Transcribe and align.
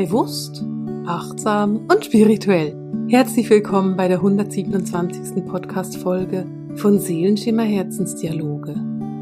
Bewusst, 0.00 0.64
achtsam 1.04 1.86
und 1.92 2.06
spirituell. 2.06 2.74
Herzlich 3.10 3.50
willkommen 3.50 3.98
bei 3.98 4.08
der 4.08 4.16
127. 4.16 5.44
Podcast-Folge 5.44 6.46
von 6.76 6.98
Seelenschimmer 6.98 7.64
Herzensdialoge. 7.64 8.76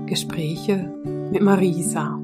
Gespräche 0.06 0.94
mit 1.32 1.42
Marisa. 1.42 2.20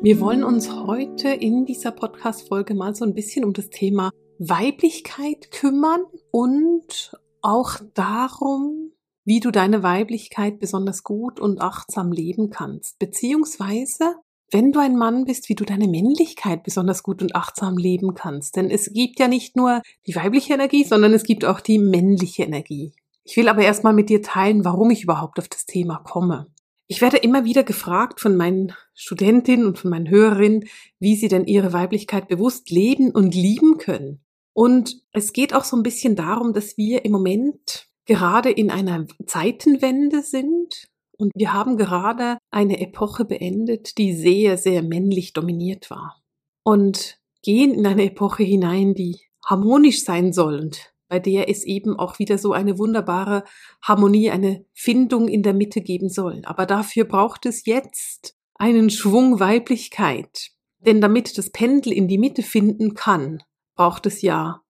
Wir 0.00 0.20
wollen 0.20 0.42
uns 0.42 0.72
heute 0.72 1.28
in 1.28 1.66
dieser 1.66 1.90
Podcast-Folge 1.90 2.74
mal 2.74 2.94
so 2.94 3.04
ein 3.04 3.12
bisschen 3.12 3.44
um 3.44 3.52
das 3.52 3.68
Thema 3.68 4.10
Weiblichkeit 4.38 5.50
kümmern 5.50 6.00
und 6.30 7.14
auch 7.42 7.74
darum, 7.92 8.92
wie 9.26 9.40
du 9.40 9.50
deine 9.50 9.82
Weiblichkeit 9.82 10.60
besonders 10.60 11.02
gut 11.02 11.38
und 11.40 11.60
achtsam 11.60 12.10
leben 12.10 12.48
kannst, 12.48 12.98
beziehungsweise 12.98 14.14
wenn 14.50 14.72
du 14.72 14.80
ein 14.80 14.96
Mann 14.96 15.24
bist, 15.24 15.48
wie 15.48 15.54
du 15.54 15.64
deine 15.64 15.88
Männlichkeit 15.88 16.62
besonders 16.62 17.02
gut 17.02 17.22
und 17.22 17.34
achtsam 17.34 17.76
leben 17.76 18.14
kannst. 18.14 18.56
Denn 18.56 18.70
es 18.70 18.92
gibt 18.92 19.18
ja 19.18 19.28
nicht 19.28 19.56
nur 19.56 19.82
die 20.06 20.14
weibliche 20.14 20.54
Energie, 20.54 20.84
sondern 20.84 21.12
es 21.12 21.24
gibt 21.24 21.44
auch 21.44 21.60
die 21.60 21.78
männliche 21.78 22.44
Energie. 22.44 22.92
Ich 23.24 23.36
will 23.36 23.48
aber 23.48 23.62
erstmal 23.62 23.92
mit 23.92 24.08
dir 24.08 24.22
teilen, 24.22 24.64
warum 24.64 24.90
ich 24.90 25.02
überhaupt 25.02 25.38
auf 25.38 25.48
das 25.48 25.66
Thema 25.66 25.98
komme. 25.98 26.46
Ich 26.86 27.00
werde 27.00 27.16
immer 27.16 27.44
wieder 27.44 27.64
gefragt 27.64 28.20
von 28.20 28.36
meinen 28.36 28.72
Studentinnen 28.94 29.66
und 29.66 29.78
von 29.78 29.90
meinen 29.90 30.08
Hörerinnen, 30.08 30.68
wie 31.00 31.16
sie 31.16 31.26
denn 31.26 31.46
ihre 31.46 31.72
Weiblichkeit 31.72 32.28
bewusst 32.28 32.70
leben 32.70 33.10
und 33.10 33.34
lieben 33.34 33.78
können. 33.78 34.20
Und 34.52 35.02
es 35.12 35.32
geht 35.32 35.52
auch 35.52 35.64
so 35.64 35.76
ein 35.76 35.82
bisschen 35.82 36.14
darum, 36.14 36.52
dass 36.52 36.76
wir 36.76 37.04
im 37.04 37.10
Moment 37.10 37.88
gerade 38.06 38.50
in 38.50 38.70
einer 38.70 39.06
Zeitenwende 39.26 40.22
sind 40.22 40.88
und 41.18 41.32
wir 41.34 41.52
haben 41.52 41.76
gerade 41.76 42.38
eine 42.50 42.80
Epoche 42.80 43.24
beendet, 43.24 43.98
die 43.98 44.12
sehr, 44.12 44.56
sehr 44.56 44.82
männlich 44.82 45.32
dominiert 45.32 45.90
war. 45.90 46.22
Und 46.62 47.18
gehen 47.42 47.74
in 47.74 47.86
eine 47.86 48.04
Epoche 48.04 48.42
hinein, 48.42 48.94
die 48.94 49.20
harmonisch 49.44 50.04
sein 50.04 50.32
soll 50.32 50.58
und 50.58 50.92
bei 51.08 51.20
der 51.20 51.48
es 51.48 51.64
eben 51.64 51.96
auch 51.96 52.18
wieder 52.18 52.36
so 52.38 52.52
eine 52.52 52.78
wunderbare 52.78 53.44
Harmonie, 53.82 54.30
eine 54.30 54.64
Findung 54.74 55.28
in 55.28 55.42
der 55.42 55.54
Mitte 55.54 55.80
geben 55.80 56.08
soll. 56.08 56.42
Aber 56.44 56.66
dafür 56.66 57.04
braucht 57.04 57.46
es 57.46 57.64
jetzt 57.64 58.36
einen 58.54 58.90
Schwung 58.90 59.38
Weiblichkeit. 59.38 60.50
Denn 60.78 61.00
damit 61.00 61.38
das 61.38 61.50
Pendel 61.50 61.92
in 61.92 62.08
die 62.08 62.18
Mitte 62.18 62.42
finden 62.42 62.94
kann, 62.94 63.42
braucht 63.76 64.06
es 64.06 64.22
ja 64.22 64.62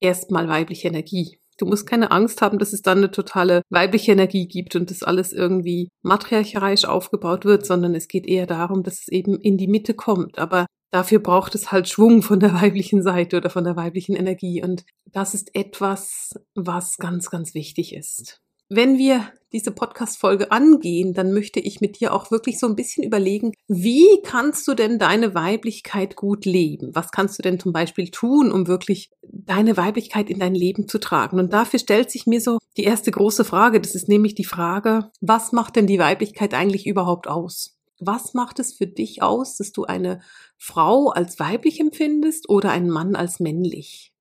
erstmal 0.00 0.48
weibliche 0.48 0.88
Energie. 0.88 1.38
Du 1.58 1.66
musst 1.66 1.86
keine 1.86 2.10
Angst 2.10 2.42
haben, 2.42 2.58
dass 2.58 2.72
es 2.72 2.82
dann 2.82 2.98
eine 2.98 3.10
totale 3.10 3.62
weibliche 3.70 4.12
Energie 4.12 4.46
gibt 4.46 4.76
und 4.76 4.90
das 4.90 5.02
alles 5.02 5.32
irgendwie 5.32 5.88
matriarchalisch 6.02 6.84
aufgebaut 6.84 7.44
wird, 7.44 7.64
sondern 7.64 7.94
es 7.94 8.08
geht 8.08 8.26
eher 8.26 8.46
darum, 8.46 8.82
dass 8.82 9.00
es 9.00 9.08
eben 9.08 9.40
in 9.40 9.56
die 9.56 9.68
Mitte 9.68 9.94
kommt. 9.94 10.38
Aber 10.38 10.66
dafür 10.90 11.20
braucht 11.20 11.54
es 11.54 11.72
halt 11.72 11.88
Schwung 11.88 12.22
von 12.22 12.40
der 12.40 12.54
weiblichen 12.60 13.02
Seite 13.02 13.36
oder 13.36 13.50
von 13.50 13.64
der 13.64 13.76
weiblichen 13.76 14.16
Energie. 14.16 14.62
Und 14.62 14.84
das 15.06 15.34
ist 15.34 15.54
etwas, 15.54 16.34
was 16.54 16.98
ganz, 16.98 17.30
ganz 17.30 17.54
wichtig 17.54 17.94
ist. 17.94 18.43
Wenn 18.68 18.96
wir 18.98 19.28
diese 19.52 19.70
Podcast-Folge 19.70 20.50
angehen, 20.50 21.14
dann 21.14 21.32
möchte 21.32 21.60
ich 21.60 21.80
mit 21.80 22.00
dir 22.00 22.12
auch 22.12 22.32
wirklich 22.32 22.58
so 22.58 22.66
ein 22.66 22.74
bisschen 22.74 23.04
überlegen, 23.04 23.52
wie 23.68 24.20
kannst 24.24 24.66
du 24.66 24.74
denn 24.74 24.98
deine 24.98 25.34
Weiblichkeit 25.34 26.16
gut 26.16 26.44
leben? 26.44 26.90
Was 26.94 27.12
kannst 27.12 27.38
du 27.38 27.42
denn 27.42 27.60
zum 27.60 27.72
Beispiel 27.72 28.10
tun, 28.10 28.50
um 28.50 28.66
wirklich 28.66 29.10
deine 29.22 29.76
Weiblichkeit 29.76 30.28
in 30.28 30.40
dein 30.40 30.56
Leben 30.56 30.88
zu 30.88 30.98
tragen? 30.98 31.38
Und 31.38 31.52
dafür 31.52 31.78
stellt 31.78 32.10
sich 32.10 32.26
mir 32.26 32.40
so 32.40 32.58
die 32.76 32.82
erste 32.84 33.12
große 33.12 33.44
Frage. 33.44 33.80
Das 33.80 33.94
ist 33.94 34.08
nämlich 34.08 34.34
die 34.34 34.44
Frage, 34.44 35.10
was 35.20 35.52
macht 35.52 35.76
denn 35.76 35.86
die 35.86 36.00
Weiblichkeit 36.00 36.52
eigentlich 36.52 36.86
überhaupt 36.86 37.28
aus? 37.28 37.78
Was 38.00 38.34
macht 38.34 38.58
es 38.58 38.72
für 38.72 38.88
dich 38.88 39.22
aus, 39.22 39.56
dass 39.56 39.70
du 39.70 39.84
eine 39.84 40.20
Frau 40.58 41.10
als 41.10 41.38
weiblich 41.38 41.78
empfindest 41.78 42.48
oder 42.48 42.70
einen 42.70 42.90
Mann 42.90 43.14
als 43.14 43.38
männlich? 43.38 44.13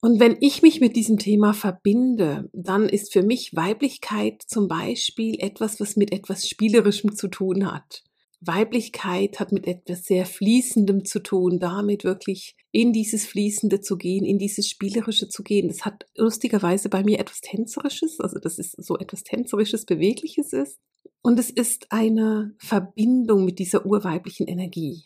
Und 0.00 0.20
wenn 0.20 0.36
ich 0.40 0.62
mich 0.62 0.80
mit 0.80 0.94
diesem 0.94 1.18
Thema 1.18 1.52
verbinde, 1.52 2.48
dann 2.52 2.88
ist 2.88 3.12
für 3.12 3.22
mich 3.22 3.56
Weiblichkeit 3.56 4.42
zum 4.46 4.68
Beispiel 4.68 5.36
etwas, 5.40 5.80
was 5.80 5.96
mit 5.96 6.12
etwas 6.12 6.48
Spielerischem 6.48 7.16
zu 7.16 7.26
tun 7.28 7.70
hat. 7.70 8.04
Weiblichkeit 8.40 9.40
hat 9.40 9.50
mit 9.50 9.66
etwas 9.66 10.04
sehr 10.04 10.24
Fließendem 10.24 11.04
zu 11.04 11.20
tun, 11.20 11.58
damit 11.58 12.04
wirklich 12.04 12.54
in 12.70 12.92
dieses 12.92 13.26
Fließende 13.26 13.80
zu 13.80 13.96
gehen, 13.96 14.24
in 14.24 14.38
dieses 14.38 14.68
Spielerische 14.68 15.28
zu 15.28 15.42
gehen. 15.42 15.66
Das 15.66 15.84
hat 15.84 16.06
lustigerweise 16.16 16.88
bei 16.88 17.02
mir 17.02 17.18
etwas 17.18 17.40
Tänzerisches, 17.40 18.20
also 18.20 18.38
das 18.38 18.60
ist 18.60 18.80
so 18.80 18.96
etwas 18.96 19.24
Tänzerisches, 19.24 19.84
Bewegliches 19.84 20.52
ist. 20.52 20.78
Und 21.22 21.40
es 21.40 21.50
ist 21.50 21.90
eine 21.90 22.54
Verbindung 22.58 23.44
mit 23.44 23.58
dieser 23.58 23.84
urweiblichen 23.84 24.46
Energie. 24.46 25.04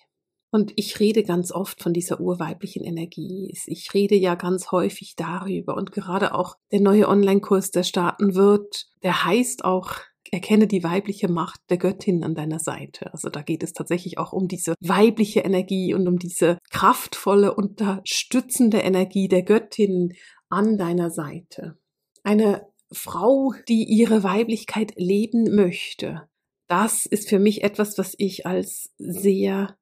Und 0.52 0.72
ich 0.76 1.00
rede 1.00 1.24
ganz 1.24 1.50
oft 1.50 1.82
von 1.82 1.94
dieser 1.94 2.20
urweiblichen 2.20 2.84
Energie. 2.84 3.52
Ich 3.66 3.94
rede 3.94 4.14
ja 4.14 4.34
ganz 4.34 4.70
häufig 4.70 5.14
darüber. 5.16 5.76
Und 5.76 5.92
gerade 5.92 6.34
auch 6.34 6.56
der 6.70 6.80
neue 6.80 7.08
Online-Kurs, 7.08 7.70
der 7.70 7.82
starten 7.82 8.34
wird, 8.34 8.86
der 9.02 9.24
heißt 9.24 9.64
auch 9.64 9.96
Erkenne 10.34 10.66
die 10.66 10.82
weibliche 10.82 11.28
Macht 11.28 11.60
der 11.68 11.76
Göttin 11.76 12.24
an 12.24 12.34
deiner 12.34 12.58
Seite. 12.58 13.12
Also 13.12 13.28
da 13.28 13.42
geht 13.42 13.62
es 13.62 13.74
tatsächlich 13.74 14.16
auch 14.16 14.32
um 14.32 14.48
diese 14.48 14.74
weibliche 14.80 15.40
Energie 15.40 15.92
und 15.92 16.08
um 16.08 16.18
diese 16.18 16.56
kraftvolle, 16.70 17.54
unterstützende 17.54 18.78
Energie 18.78 19.28
der 19.28 19.42
Göttin 19.42 20.14
an 20.48 20.78
deiner 20.78 21.10
Seite. 21.10 21.76
Eine 22.22 22.66
Frau, 22.90 23.52
die 23.68 23.84
ihre 23.84 24.22
Weiblichkeit 24.22 24.94
leben 24.96 25.54
möchte, 25.54 26.26
das 26.66 27.04
ist 27.04 27.28
für 27.28 27.38
mich 27.38 27.62
etwas, 27.62 27.98
was 27.98 28.14
ich 28.16 28.46
als 28.46 28.90
sehr 28.96 29.76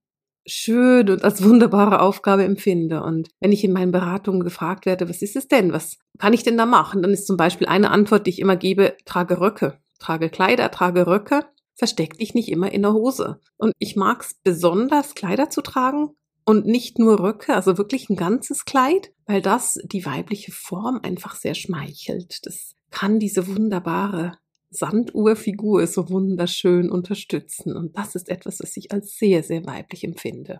schön 0.46 1.08
und 1.10 1.24
als 1.24 1.42
wunderbare 1.42 2.00
Aufgabe 2.00 2.44
empfinde. 2.44 3.02
Und 3.02 3.28
wenn 3.40 3.52
ich 3.52 3.64
in 3.64 3.72
meinen 3.72 3.92
Beratungen 3.92 4.42
gefragt 4.42 4.86
werde, 4.86 5.08
was 5.08 5.22
ist 5.22 5.36
es 5.36 5.48
denn? 5.48 5.72
Was 5.72 5.98
kann 6.18 6.32
ich 6.32 6.42
denn 6.42 6.56
da 6.56 6.66
machen? 6.66 7.02
Dann 7.02 7.12
ist 7.12 7.26
zum 7.26 7.36
Beispiel 7.36 7.66
eine 7.66 7.90
Antwort, 7.90 8.26
die 8.26 8.30
ich 8.30 8.38
immer 8.38 8.56
gebe, 8.56 8.96
trage 9.04 9.40
Röcke. 9.40 9.78
Trage 9.98 10.30
Kleider, 10.30 10.70
trage 10.70 11.06
Röcke. 11.06 11.44
Versteck 11.74 12.18
dich 12.18 12.34
nicht 12.34 12.50
immer 12.50 12.72
in 12.72 12.82
der 12.82 12.92
Hose. 12.92 13.40
Und 13.56 13.72
ich 13.78 13.96
mag 13.96 14.22
es 14.22 14.34
besonders, 14.34 15.14
Kleider 15.14 15.50
zu 15.50 15.62
tragen 15.62 16.10
und 16.44 16.66
nicht 16.66 16.98
nur 16.98 17.20
Röcke, 17.20 17.54
also 17.54 17.78
wirklich 17.78 18.10
ein 18.10 18.16
ganzes 18.16 18.64
Kleid, 18.64 19.12
weil 19.26 19.40
das 19.40 19.78
die 19.84 20.04
weibliche 20.04 20.52
Form 20.52 21.00
einfach 21.02 21.36
sehr 21.36 21.54
schmeichelt. 21.54 22.44
Das 22.44 22.74
kann 22.90 23.18
diese 23.18 23.46
wunderbare 23.46 24.32
Sanduhrfigur 24.70 25.86
so 25.86 26.08
wunderschön 26.10 26.90
unterstützen. 26.90 27.76
Und 27.76 27.96
das 27.96 28.14
ist 28.14 28.28
etwas, 28.28 28.60
was 28.60 28.76
ich 28.76 28.92
als 28.92 29.16
sehr, 29.16 29.42
sehr 29.42 29.66
weiblich 29.66 30.04
empfinde. 30.04 30.58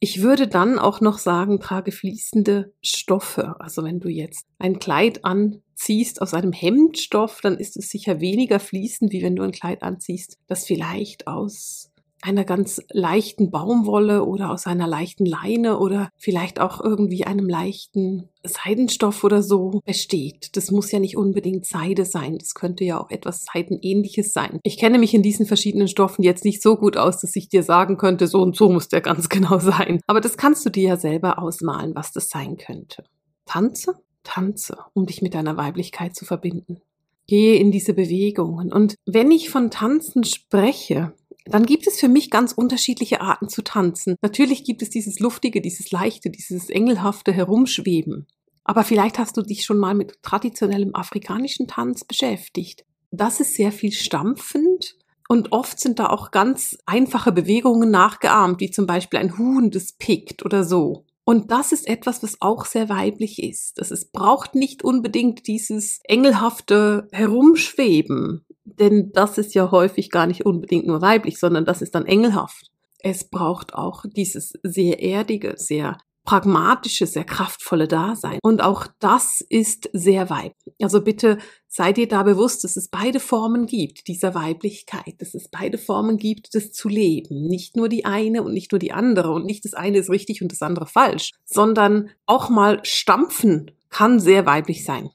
Ich 0.00 0.20
würde 0.20 0.48
dann 0.48 0.78
auch 0.78 1.00
noch 1.00 1.16
sagen, 1.16 1.60
trage 1.60 1.90
fließende 1.90 2.74
Stoffe. 2.82 3.58
Also 3.58 3.84
wenn 3.84 4.00
du 4.00 4.10
jetzt 4.10 4.46
ein 4.58 4.78
Kleid 4.78 5.24
anziehst 5.24 6.20
aus 6.20 6.34
einem 6.34 6.52
Hemdstoff, 6.52 7.40
dann 7.40 7.56
ist 7.56 7.78
es 7.78 7.88
sicher 7.88 8.20
weniger 8.20 8.60
fließend, 8.60 9.12
wie 9.12 9.22
wenn 9.22 9.36
du 9.36 9.42
ein 9.42 9.52
Kleid 9.52 9.82
anziehst, 9.82 10.38
das 10.46 10.66
vielleicht 10.66 11.26
aus 11.26 11.90
einer 12.24 12.44
ganz 12.44 12.80
leichten 12.90 13.50
Baumwolle 13.50 14.24
oder 14.24 14.50
aus 14.50 14.66
einer 14.66 14.86
leichten 14.86 15.26
Leine 15.26 15.78
oder 15.78 16.08
vielleicht 16.16 16.58
auch 16.58 16.82
irgendwie 16.82 17.24
einem 17.24 17.48
leichten 17.48 18.30
Seidenstoff 18.42 19.24
oder 19.24 19.42
so 19.42 19.82
besteht. 19.84 20.56
Das 20.56 20.70
muss 20.70 20.90
ja 20.90 21.00
nicht 21.00 21.16
unbedingt 21.16 21.66
Seide 21.66 22.06
sein. 22.06 22.38
Das 22.38 22.54
könnte 22.54 22.84
ja 22.84 22.98
auch 22.98 23.10
etwas 23.10 23.44
Seidenähnliches 23.44 24.32
sein. 24.32 24.58
Ich 24.62 24.78
kenne 24.78 24.98
mich 24.98 25.12
in 25.12 25.22
diesen 25.22 25.44
verschiedenen 25.44 25.88
Stoffen 25.88 26.22
jetzt 26.22 26.44
nicht 26.44 26.62
so 26.62 26.76
gut 26.76 26.96
aus, 26.96 27.20
dass 27.20 27.36
ich 27.36 27.48
dir 27.48 27.62
sagen 27.62 27.98
könnte, 27.98 28.26
so 28.26 28.40
und 28.40 28.56
so 28.56 28.70
muss 28.70 28.88
der 28.88 29.02
ganz 29.02 29.28
genau 29.28 29.58
sein. 29.58 30.00
Aber 30.06 30.20
das 30.20 30.38
kannst 30.38 30.64
du 30.64 30.70
dir 30.70 30.88
ja 30.88 30.96
selber 30.96 31.38
ausmalen, 31.38 31.94
was 31.94 32.12
das 32.12 32.30
sein 32.30 32.56
könnte. 32.56 33.04
Tanze? 33.44 33.96
Tanze, 34.22 34.78
um 34.94 35.04
dich 35.04 35.20
mit 35.20 35.34
deiner 35.34 35.58
Weiblichkeit 35.58 36.16
zu 36.16 36.24
verbinden. 36.24 36.80
Gehe 37.26 37.56
in 37.56 37.70
diese 37.70 37.92
Bewegungen. 37.92 38.72
Und 38.72 38.96
wenn 39.04 39.30
ich 39.30 39.50
von 39.50 39.70
Tanzen 39.70 40.24
spreche, 40.24 41.12
dann 41.44 41.66
gibt 41.66 41.86
es 41.86 42.00
für 42.00 42.08
mich 42.08 42.30
ganz 42.30 42.52
unterschiedliche 42.52 43.20
Arten 43.20 43.48
zu 43.48 43.62
tanzen. 43.62 44.16
Natürlich 44.22 44.64
gibt 44.64 44.82
es 44.82 44.90
dieses 44.90 45.20
luftige, 45.20 45.60
dieses 45.60 45.90
leichte, 45.90 46.30
dieses 46.30 46.70
engelhafte 46.70 47.32
Herumschweben. 47.32 48.26
Aber 48.64 48.82
vielleicht 48.82 49.18
hast 49.18 49.36
du 49.36 49.42
dich 49.42 49.64
schon 49.64 49.78
mal 49.78 49.94
mit 49.94 50.22
traditionellem 50.22 50.94
afrikanischen 50.94 51.68
Tanz 51.68 52.04
beschäftigt. 52.04 52.84
Das 53.10 53.40
ist 53.40 53.54
sehr 53.54 53.72
viel 53.72 53.92
stampfend 53.92 54.96
und 55.28 55.52
oft 55.52 55.78
sind 55.78 55.98
da 55.98 56.08
auch 56.08 56.30
ganz 56.30 56.78
einfache 56.86 57.30
Bewegungen 57.30 57.90
nachgeahmt, 57.90 58.60
wie 58.60 58.70
zum 58.70 58.86
Beispiel 58.86 59.20
ein 59.20 59.38
Huhn, 59.38 59.70
das 59.70 59.92
pickt 59.92 60.44
oder 60.44 60.64
so. 60.64 61.04
Und 61.24 61.50
das 61.50 61.72
ist 61.72 61.86
etwas, 61.86 62.22
was 62.22 62.40
auch 62.40 62.66
sehr 62.66 62.88
weiblich 62.88 63.42
ist. 63.42 63.78
Es 63.78 64.10
braucht 64.10 64.54
nicht 64.54 64.84
unbedingt 64.84 65.46
dieses 65.46 66.00
engelhafte 66.04 67.08
Herumschweben 67.12 68.44
denn 68.64 69.12
das 69.12 69.38
ist 69.38 69.54
ja 69.54 69.70
häufig 69.70 70.10
gar 70.10 70.26
nicht 70.26 70.46
unbedingt 70.46 70.86
nur 70.86 71.00
weiblich, 71.02 71.38
sondern 71.38 71.64
das 71.64 71.82
ist 71.82 71.94
dann 71.94 72.06
engelhaft. 72.06 72.70
Es 73.00 73.28
braucht 73.28 73.74
auch 73.74 74.04
dieses 74.16 74.54
sehr 74.62 75.02
erdige, 75.02 75.54
sehr 75.56 75.98
pragmatische, 76.24 77.06
sehr 77.06 77.24
kraftvolle 77.24 77.86
Dasein. 77.86 78.38
Und 78.42 78.62
auch 78.62 78.86
das 78.98 79.42
ist 79.46 79.90
sehr 79.92 80.30
weiblich. 80.30 80.74
Also 80.80 81.02
bitte 81.02 81.38
sei 81.68 81.92
dir 81.92 82.08
da 82.08 82.22
bewusst, 82.22 82.64
dass 82.64 82.76
es 82.76 82.88
beide 82.88 83.20
Formen 83.20 83.66
gibt, 83.66 84.08
dieser 84.08 84.34
Weiblichkeit, 84.34 85.16
dass 85.18 85.34
es 85.34 85.48
beide 85.48 85.76
Formen 85.76 86.16
gibt, 86.16 86.54
das 86.54 86.72
zu 86.72 86.88
leben. 86.88 87.46
Nicht 87.46 87.76
nur 87.76 87.90
die 87.90 88.06
eine 88.06 88.42
und 88.42 88.54
nicht 88.54 88.72
nur 88.72 88.78
die 88.78 88.92
andere 88.92 89.32
und 89.32 89.44
nicht 89.44 89.66
das 89.66 89.74
eine 89.74 89.98
ist 89.98 90.08
richtig 90.08 90.40
und 90.40 90.50
das 90.50 90.62
andere 90.62 90.86
falsch, 90.86 91.32
sondern 91.44 92.08
auch 92.26 92.48
mal 92.48 92.80
stampfen 92.84 93.70
kann 93.90 94.18
sehr 94.18 94.46
weiblich 94.46 94.84
sein. 94.84 95.10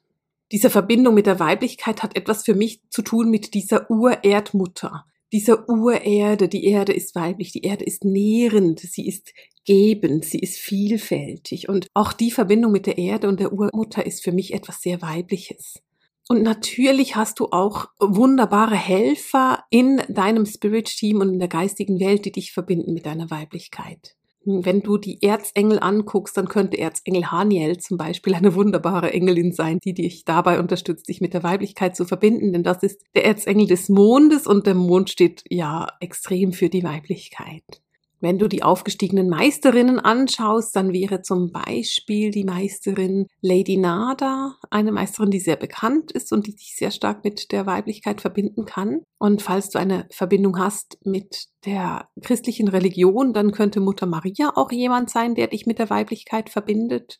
Diese 0.52 0.70
Verbindung 0.70 1.14
mit 1.14 1.28
der 1.28 1.40
Weiblichkeit 1.40 2.02
hat 2.02 2.16
etwas 2.16 2.44
für 2.44 2.56
mich 2.56 2.82
zu 2.90 3.02
tun 3.02 3.30
mit 3.30 3.54
dieser 3.54 3.90
Urerdmutter, 3.92 5.06
dieser 5.32 5.70
Urerde. 5.70 6.48
Die 6.48 6.66
Erde 6.66 6.94
ist 6.94 7.14
weiblich, 7.14 7.52
die 7.52 7.62
Erde 7.62 7.86
ist 7.86 8.04
nährend, 8.04 8.80
sie 8.80 9.08
ist 9.08 9.32
gebend, 9.66 10.26
sie 10.26 10.40
ist 10.40 10.58
vielfältig. 10.58 11.70
Und 11.70 11.88
auch 11.94 12.14
die 12.14 12.32
Verbindung 12.32 12.72
mit 12.72 12.88
der 12.88 12.98
Erde 12.98 13.28
und 13.28 13.40
der 13.40 13.54
Urmutter 13.54 14.06
ist 14.06 14.24
für 14.24 14.32
mich 14.32 14.54
etwas 14.54 14.82
sehr 14.82 15.02
Weibliches. 15.04 15.82
Und 16.28 16.44
natürlich 16.44 17.16
hast 17.16 17.40
du 17.40 17.48
auch 17.52 17.88
wunderbare 18.00 18.76
Helfer 18.76 19.64
in 19.70 20.02
deinem 20.10 20.46
Spirit-Team 20.46 21.22
und 21.22 21.34
in 21.34 21.40
der 21.40 21.48
geistigen 21.48 22.00
Welt, 22.00 22.26
die 22.26 22.32
dich 22.32 22.52
verbinden 22.52 22.94
mit 22.94 23.06
deiner 23.06 23.32
Weiblichkeit. 23.32 24.16
Wenn 24.46 24.82
du 24.82 24.98
die 24.98 25.22
Erzengel 25.22 25.80
anguckst, 25.80 26.38
dann 26.38 26.48
könnte 26.48 26.78
Erzengel 26.78 27.30
Haniel 27.30 27.78
zum 27.78 27.98
Beispiel 27.98 28.34
eine 28.34 28.56
wunderbare 28.56 29.12
Engelin 29.12 29.52
sein, 29.52 29.80
die 29.84 29.94
dich 29.94 30.24
dabei 30.24 30.60
unterstützt, 30.60 31.10
dich 31.10 31.20
mit 31.20 31.34
der 31.34 31.44
Weiblichkeit 31.44 31.96
zu 31.96 32.06
verbinden, 32.06 32.54
denn 32.54 32.64
das 32.64 32.82
ist 32.82 33.04
der 33.16 33.26
Erzengel 33.26 33.68
des 33.68 33.90
Mondes 33.90 34.48
und 34.48 34.66
der 34.66 34.76
Mond 34.76 35.10
steht 35.10 35.44
ja 35.50 35.88
extrem 36.00 36.54
für 36.54 36.70
die 36.70 36.84
Weiblichkeit. 36.84 37.82
Wenn 38.22 38.38
du 38.38 38.50
die 38.50 38.64
aufgestiegenen 38.64 39.30
Meisterinnen 39.30 40.00
anschaust, 40.00 40.76
dann 40.76 40.92
wäre 40.92 41.22
zum 41.22 41.52
Beispiel 41.52 42.32
die 42.32 42.44
Meisterin 42.44 43.28
Lady 43.42 43.78
Nada 43.78 44.56
eine 44.70 44.92
Meisterin, 44.92 45.32
die 45.32 45.40
sehr 45.40 45.56
bekannt 45.56 46.12
ist 46.12 46.34
und 46.34 46.46
die 46.48 46.56
dich 46.56 46.76
sehr 46.76 46.92
stark 46.92 47.24
mit 47.24 47.54
der 47.54 47.66
Weiblichkeit 47.66 48.20
verbinden 48.20 48.66
kann. 48.66 49.02
Und 49.20 49.42
falls 49.42 49.70
du 49.70 49.80
eine 49.80 50.06
Verbindung 50.12 50.60
hast 50.60 50.98
mit 51.06 51.46
der 51.66 52.10
christlichen 52.22 52.68
Religion, 52.68 53.34
dann 53.34 53.52
könnte 53.52 53.80
Mutter 53.80 54.06
Maria 54.06 54.52
auch 54.56 54.72
jemand 54.72 55.10
sein, 55.10 55.36
der 55.36 55.48
dich 55.48 55.66
mit 55.66 55.80
der 55.80 55.90
Weiblichkeit 55.90 56.50
verbindet. 56.50 57.18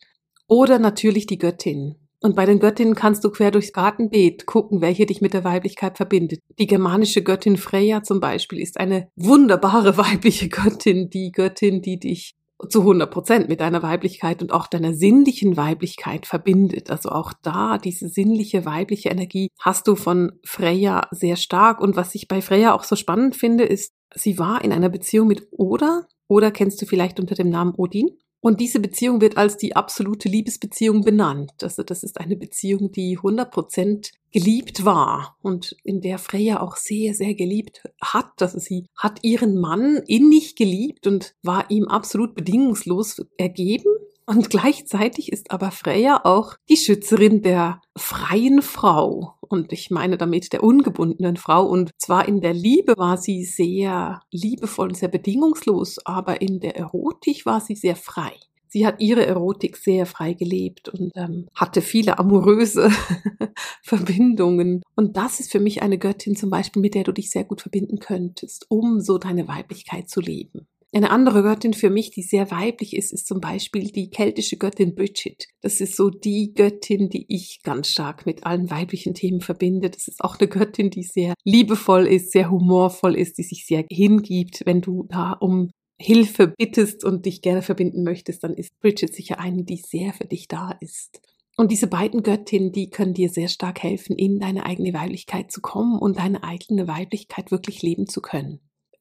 Oder 0.48 0.78
natürlich 0.78 1.26
die 1.26 1.38
Göttin. 1.38 1.96
Und 2.22 2.36
bei 2.36 2.44
den 2.44 2.58
Göttinnen 2.58 2.94
kannst 2.94 3.24
du 3.24 3.30
quer 3.30 3.50
durchs 3.50 3.72
Gartenbeet 3.72 4.44
gucken, 4.44 4.82
welche 4.82 5.06
dich 5.06 5.22
mit 5.22 5.32
der 5.32 5.44
Weiblichkeit 5.44 5.96
verbindet. 5.96 6.40
Die 6.58 6.66
germanische 6.66 7.22
Göttin 7.22 7.56
Freya 7.56 8.02
zum 8.02 8.20
Beispiel 8.20 8.60
ist 8.60 8.78
eine 8.78 9.08
wunderbare 9.16 9.96
weibliche 9.96 10.48
Göttin, 10.48 11.08
die 11.08 11.32
Göttin, 11.32 11.80
die 11.80 11.98
dich 11.98 12.34
zu 12.68 12.80
100 12.80 13.10
Prozent 13.10 13.48
mit 13.48 13.60
deiner 13.60 13.82
Weiblichkeit 13.82 14.42
und 14.42 14.52
auch 14.52 14.66
deiner 14.66 14.92
sinnlichen 14.92 15.56
Weiblichkeit 15.56 16.26
verbindet. 16.26 16.90
Also 16.90 17.08
auch 17.08 17.32
da, 17.42 17.78
diese 17.78 18.08
sinnliche 18.08 18.64
weibliche 18.64 19.08
Energie 19.08 19.48
hast 19.58 19.88
du 19.88 19.96
von 19.96 20.32
Freya 20.44 21.08
sehr 21.10 21.36
stark. 21.36 21.80
Und 21.80 21.96
was 21.96 22.14
ich 22.14 22.28
bei 22.28 22.42
Freya 22.42 22.74
auch 22.74 22.84
so 22.84 22.96
spannend 22.96 23.34
finde, 23.34 23.64
ist, 23.64 23.94
sie 24.14 24.38
war 24.38 24.62
in 24.62 24.72
einer 24.72 24.90
Beziehung 24.90 25.28
mit 25.28 25.48
Oda. 25.52 26.06
Oder 26.28 26.50
kennst 26.50 26.80
du 26.82 26.86
vielleicht 26.86 27.18
unter 27.18 27.34
dem 27.34 27.48
Namen 27.48 27.74
Odin? 27.74 28.10
Und 28.40 28.60
diese 28.60 28.80
Beziehung 28.80 29.20
wird 29.20 29.36
als 29.36 29.58
die 29.58 29.76
absolute 29.76 30.28
Liebesbeziehung 30.28 31.02
benannt. 31.02 31.52
Also 31.62 31.82
das 31.82 32.02
ist 32.02 32.18
eine 32.18 32.36
Beziehung, 32.36 32.90
die 32.90 33.16
100 33.18 33.50
Prozent 33.50 34.12
geliebt 34.32 34.84
war 34.84 35.36
und 35.42 35.76
in 35.84 36.00
der 36.00 36.18
Freya 36.18 36.60
auch 36.60 36.76
sehr, 36.76 37.14
sehr 37.14 37.34
geliebt 37.34 37.82
hat. 38.00 38.40
Also 38.40 38.58
sie 38.58 38.86
hat 38.96 39.18
ihren 39.22 39.58
Mann 39.58 40.02
innig 40.06 40.56
geliebt 40.56 41.06
und 41.06 41.34
war 41.42 41.70
ihm 41.70 41.84
absolut 41.84 42.34
bedingungslos 42.34 43.22
ergeben. 43.36 43.92
Und 44.30 44.48
gleichzeitig 44.48 45.32
ist 45.32 45.50
aber 45.50 45.72
Freya 45.72 46.20
auch 46.22 46.54
die 46.68 46.76
Schützerin 46.76 47.42
der 47.42 47.80
freien 47.98 48.62
Frau. 48.62 49.34
Und 49.40 49.72
ich 49.72 49.90
meine 49.90 50.16
damit 50.18 50.52
der 50.52 50.62
ungebundenen 50.62 51.36
Frau. 51.36 51.66
Und 51.66 51.90
zwar 51.98 52.28
in 52.28 52.40
der 52.40 52.54
Liebe 52.54 52.94
war 52.96 53.16
sie 53.16 53.42
sehr 53.44 54.22
liebevoll 54.30 54.90
und 54.90 54.96
sehr 54.96 55.08
bedingungslos, 55.08 55.98
aber 56.06 56.40
in 56.42 56.60
der 56.60 56.76
Erotik 56.76 57.44
war 57.44 57.60
sie 57.60 57.74
sehr 57.74 57.96
frei. 57.96 58.30
Sie 58.68 58.86
hat 58.86 59.00
ihre 59.00 59.26
Erotik 59.26 59.76
sehr 59.76 60.06
frei 60.06 60.34
gelebt 60.34 60.88
und 60.88 61.10
ähm, 61.16 61.48
hatte 61.52 61.82
viele 61.82 62.20
amoröse 62.20 62.88
Verbindungen. 63.82 64.84
Und 64.94 65.16
das 65.16 65.40
ist 65.40 65.50
für 65.50 65.58
mich 65.58 65.82
eine 65.82 65.98
Göttin 65.98 66.36
zum 66.36 66.50
Beispiel, 66.50 66.80
mit 66.80 66.94
der 66.94 67.02
du 67.02 67.10
dich 67.10 67.32
sehr 67.32 67.42
gut 67.42 67.62
verbinden 67.62 67.98
könntest, 67.98 68.66
um 68.68 69.00
so 69.00 69.18
deine 69.18 69.48
Weiblichkeit 69.48 70.08
zu 70.08 70.20
leben. 70.20 70.68
Eine 70.92 71.10
andere 71.10 71.44
Göttin 71.44 71.72
für 71.72 71.88
mich, 71.88 72.10
die 72.10 72.22
sehr 72.22 72.50
weiblich 72.50 72.96
ist, 72.96 73.12
ist 73.12 73.28
zum 73.28 73.40
Beispiel 73.40 73.92
die 73.92 74.10
keltische 74.10 74.56
Göttin 74.56 74.96
Bridget. 74.96 75.46
Das 75.60 75.80
ist 75.80 75.94
so 75.94 76.10
die 76.10 76.52
Göttin, 76.52 77.08
die 77.08 77.26
ich 77.28 77.60
ganz 77.62 77.88
stark 77.88 78.26
mit 78.26 78.44
allen 78.44 78.70
weiblichen 78.70 79.14
Themen 79.14 79.40
verbinde. 79.40 79.88
Das 79.88 80.08
ist 80.08 80.20
auch 80.20 80.40
eine 80.40 80.48
Göttin, 80.48 80.90
die 80.90 81.04
sehr 81.04 81.34
liebevoll 81.44 82.08
ist, 82.08 82.32
sehr 82.32 82.50
humorvoll 82.50 83.14
ist, 83.14 83.38
die 83.38 83.44
sich 83.44 83.66
sehr 83.66 83.84
hingibt. 83.88 84.62
Wenn 84.66 84.80
du 84.80 85.06
da 85.08 85.32
um 85.32 85.70
Hilfe 85.96 86.48
bittest 86.58 87.04
und 87.04 87.24
dich 87.24 87.40
gerne 87.40 87.62
verbinden 87.62 88.02
möchtest, 88.02 88.42
dann 88.42 88.54
ist 88.54 88.76
Bridget 88.80 89.14
sicher 89.14 89.38
eine, 89.38 89.62
die 89.62 89.76
sehr 89.76 90.12
für 90.12 90.26
dich 90.26 90.48
da 90.48 90.72
ist. 90.80 91.20
Und 91.56 91.70
diese 91.70 91.86
beiden 91.86 92.24
Göttinnen, 92.24 92.72
die 92.72 92.90
können 92.90 93.14
dir 93.14 93.28
sehr 93.28 93.48
stark 93.48 93.80
helfen, 93.84 94.16
in 94.16 94.40
deine 94.40 94.66
eigene 94.66 94.92
Weiblichkeit 94.92 95.52
zu 95.52 95.60
kommen 95.60 96.00
und 96.00 96.18
deine 96.18 96.42
eigene 96.42 96.88
Weiblichkeit 96.88 97.52
wirklich 97.52 97.82
leben 97.82 98.08
zu 98.08 98.20
können 98.20 98.60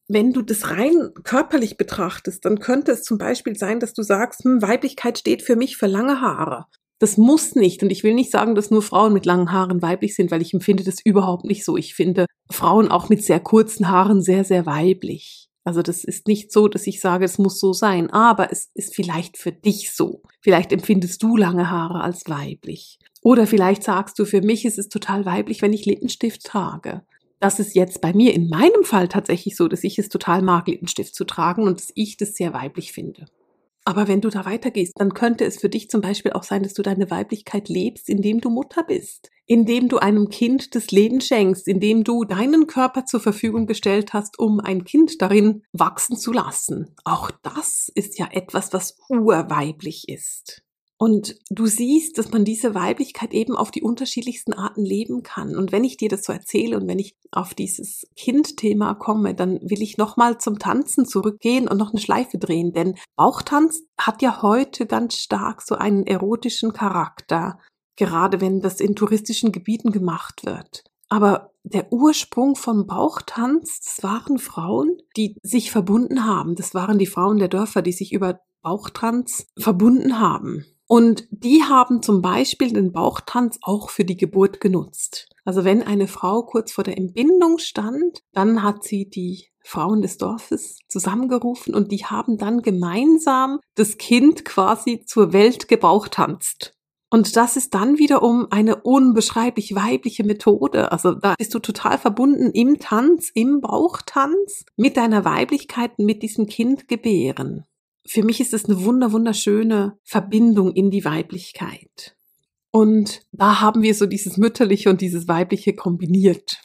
wenn 0.10 0.34
du 0.34 0.42
das 0.42 0.72
rein 0.72 1.12
körperlich 1.24 1.78
betrachtest, 1.78 2.44
dann 2.44 2.60
könnte 2.60 2.92
es 2.92 3.04
zum 3.04 3.20
Beispiel 3.20 3.56
sein, 3.56 3.80
dass 3.80 3.94
du 3.94 4.02
sagst, 4.02 4.44
hm, 4.44 4.62
Weiblichkeit 4.62 5.20
steht 5.20 5.44
für 5.44 5.56
mich 5.56 5.78
für 5.78 5.88
lange 5.88 6.20
Haare. 6.20 6.66
Das 6.98 7.16
muss 7.16 7.56
nicht. 7.56 7.82
Und 7.84 7.92
ich 7.92 8.04
will 8.04 8.16
nicht 8.16 8.32
sagen, 8.32 8.56
dass 8.56 8.72
nur 8.72 8.82
Frauen 8.82 9.14
mit 9.14 9.26
langen 9.26 9.52
Haaren 9.54 9.82
weiblich 9.82 10.16
sind, 10.16 10.32
weil 10.32 10.42
ich 10.42 10.54
empfinde 10.54 10.84
das 10.84 10.98
überhaupt 11.02 11.46
nicht 11.46 11.64
so. 11.64 11.78
Ich 11.78 11.94
finde 11.94 12.26
Frauen 12.52 12.90
auch 12.90 13.08
mit 13.08 13.24
sehr 13.24 13.40
kurzen 13.40 13.88
Haaren 13.88 14.22
sehr, 14.22 14.44
sehr 14.44 14.66
weiblich. 14.66 15.48
Also 15.64 15.84
das 15.84 16.04
ist 16.04 16.28
nicht 16.28 16.52
so, 16.52 16.68
dass 16.68 16.88
ich 16.88 17.00
sage, 17.00 17.24
es 17.24 17.38
muss 17.38 17.60
so 17.60 17.72
sein, 17.72 18.10
aber 18.10 18.52
es 18.52 18.72
ist 18.74 18.96
vielleicht 18.96 19.38
für 19.38 19.52
dich 19.52 19.94
so. 19.96 20.24
Vielleicht 20.42 20.74
empfindest 20.74 21.22
du 21.22 21.38
lange 21.38 21.70
Haare 21.70 22.02
als 22.02 22.24
weiblich. 22.28 22.98
Oder 23.22 23.46
vielleicht 23.46 23.84
sagst 23.84 24.18
du, 24.18 24.26
für 24.26 24.42
mich 24.42 24.66
ist 24.66 24.80
es 24.80 24.90
total 24.90 25.26
weiblich, 25.26 25.62
wenn 25.62 25.74
ich 25.74 25.86
Lippenstift 25.86 26.44
trage 26.44 27.04
das 27.40 27.60
ist 27.60 27.76
jetzt 27.76 28.02
bei 28.02 28.14
mir 28.14 28.34
in 28.34 28.50
meinem 28.50 28.84
Fall 28.84 29.08
tatsächlich 29.08 29.56
so, 29.56 29.68
dass 29.68 29.84
ich 29.84 29.98
es 29.98 30.10
total 30.10 30.42
mag, 30.42 30.68
Lippenstift 30.68 31.16
zu 31.16 31.26
tragen 31.26 31.64
und 31.64 31.80
dass 31.80 31.92
ich 31.96 32.18
das 32.18 32.36
sehr 32.36 32.54
weiblich 32.54 32.92
finde. 32.92 33.26
Aber 33.86 34.08
wenn 34.08 34.22
du 34.22 34.30
da 34.30 34.46
weitergehst, 34.46 34.94
dann 34.98 35.14
könnte 35.14 35.46
es 35.46 35.58
für 35.58 35.70
dich 35.70 35.90
zum 35.90 36.02
Beispiel 36.02 36.34
auch 36.34 36.44
sein, 36.44 36.64
dass 36.64 36.74
du 36.74 36.84
deine 36.84 37.10
Weiblichkeit 37.10 37.70
lebst, 37.70 38.10
indem 38.10 38.40
du 38.40 38.50
Mutter 38.50 38.84
bist, 38.84 39.32
indem 39.46 39.88
du 39.90 39.98
einem 39.98 40.30
Kind 40.30 40.76
das 40.76 40.92
Leben 40.92 41.22
schenkst, 41.22 41.68
indem 41.68 42.04
du 42.04 42.24
deinen 42.24 42.68
Körper 42.68 43.06
zur 43.06 43.20
Verfügung 43.20 43.66
gestellt 43.66 44.14
hast, 44.14 44.38
um 44.38 44.60
ein 44.60 44.84
Kind 44.84 45.22
darin 45.22 45.64
wachsen 45.72 46.18
zu 46.18 46.32
lassen. 46.32 46.94
Auch 47.04 47.32
das 47.42 47.90
ist 47.96 48.20
ja 48.20 48.28
etwas, 48.32 48.74
was 48.74 48.98
urweiblich 49.10 50.08
ist. 50.08 50.62
Und 51.02 51.38
du 51.50 51.66
siehst, 51.66 52.18
dass 52.18 52.32
man 52.32 52.44
diese 52.44 52.76
Weiblichkeit 52.76 53.34
eben 53.34 53.56
auf 53.56 53.72
die 53.72 53.82
unterschiedlichsten 53.82 54.52
Arten 54.52 54.84
leben 54.84 55.24
kann. 55.24 55.56
Und 55.56 55.72
wenn 55.72 55.86
ich 55.86 55.96
dir 55.96 56.10
das 56.10 56.26
so 56.26 56.34
erzähle 56.34 56.76
und 56.76 56.90
wenn 56.90 57.00
ich 57.00 57.16
auf 57.32 57.54
dieses 57.54 58.06
Kindthema 58.18 58.96
komme, 58.96 59.34
dann 59.34 59.62
will 59.62 59.82
ich 59.82 59.98
nochmal 59.98 60.40
zum 60.40 60.60
Tanzen 60.60 61.06
zurückgehen 61.06 61.70
und 61.70 61.78
noch 61.78 61.92
eine 61.92 62.02
Schleife 62.02 62.38
drehen. 62.38 62.74
Denn 62.74 62.96
Bauchtanz 63.16 63.82
hat 63.98 64.22
ja 64.22 64.42
heute 64.42 64.88
ganz 64.88 65.16
stark 65.16 65.62
so 65.62 65.76
einen 65.76 66.06
erotischen 66.06 66.74
Charakter, 66.74 67.60
gerade 67.96 68.42
wenn 68.42 68.60
das 68.60 68.82
in 68.82 68.94
touristischen 68.94 69.54
Gebieten 69.54 69.94
gemacht 69.94 70.46
wird. 70.46 70.84
Aber 71.08 71.54
der 71.64 71.94
Ursprung 71.94 72.58
von 72.58 72.88
Bauchtanz, 72.88 73.80
das 73.80 74.04
waren 74.04 74.38
Frauen, 74.38 74.98
die 75.16 75.38
sich 75.44 75.72
verbunden 75.72 76.26
haben. 76.26 76.56
Das 76.56 76.74
waren 76.74 77.00
die 77.00 77.08
Frauen 77.08 77.38
der 77.38 77.48
Dörfer, 77.48 77.82
die 77.82 77.94
sich 77.94 78.12
über 78.12 78.42
Bauchtanz 78.62 79.48
verbunden 79.58 80.20
haben. 80.20 80.66
Und 80.92 81.28
die 81.30 81.62
haben 81.62 82.02
zum 82.02 82.24
Beispiel 82.24 82.74
den 82.74 82.92
Bauchtanz 82.92 83.60
auch 83.62 83.92
für 83.92 84.04
die 84.04 84.18
Geburt 84.18 84.60
genutzt. 84.60 85.30
Also 85.46 85.64
wenn 85.64 85.84
eine 85.84 86.08
Frau 86.08 86.42
kurz 86.42 86.72
vor 86.72 86.84
der 86.84 86.98
Entbindung 86.98 87.60
stand, 87.60 88.24
dann 88.34 88.64
hat 88.64 88.84
sie 88.84 89.08
die 89.08 89.46
Frauen 89.64 90.02
des 90.02 90.18
Dorfes 90.18 90.80
zusammengerufen 90.88 91.76
und 91.76 91.92
die 91.92 92.06
haben 92.06 92.40
dann 92.40 92.64
gemeinsam 92.64 93.60
das 93.76 94.00
Kind 94.00 94.46
quasi 94.46 95.04
zur 95.06 95.32
Welt 95.32 95.68
gebauchtanzt. 95.68 96.74
Und 97.12 97.36
das 97.36 97.56
ist 97.56 97.76
dann 97.76 98.00
wiederum 98.00 98.48
eine 98.50 98.78
unbeschreiblich 98.78 99.76
weibliche 99.76 100.24
Methode. 100.24 100.92
Also 100.92 101.14
da 101.14 101.36
bist 101.38 101.54
du 101.54 101.60
total 101.60 102.00
verbunden 102.00 102.50
im 102.50 102.80
Tanz, 102.80 103.30
im 103.32 103.62
Bauchtanz 103.62 104.66
mit 104.76 104.98
deiner 104.98 105.24
Weiblichkeit, 105.24 106.00
mit 106.00 106.24
diesem 106.24 106.48
Kind 106.48 106.88
gebären 106.88 107.66
für 108.06 108.24
mich 108.24 108.40
ist 108.40 108.54
es 108.54 108.66
eine 108.66 108.84
wunder, 108.84 109.12
wunderschöne 109.12 109.98
Verbindung 110.04 110.74
in 110.74 110.90
die 110.92 111.06
Weiblichkeit. 111.06 112.16
Und 112.72 113.22
da 113.32 113.62
haben 113.62 113.82
wir 113.82 113.96
so 113.96 114.06
dieses 114.06 114.38
Mütterliche 114.38 114.90
und 114.90 115.02
dieses 115.02 115.28
Weibliche 115.28 115.74
kombiniert. 115.74 116.62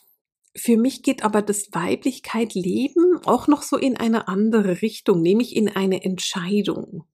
Für 0.56 0.76
mich 0.76 1.02
geht 1.02 1.24
aber 1.24 1.42
das 1.42 1.68
Weiblichkeit 1.72 2.54
Leben 2.54 3.18
auch 3.24 3.48
noch 3.48 3.62
so 3.62 3.76
in 3.76 3.96
eine 3.96 4.28
andere 4.28 4.82
Richtung, 4.82 5.20
nämlich 5.20 5.56
in 5.56 5.68
eine 5.68 6.04
Entscheidung. 6.04 7.04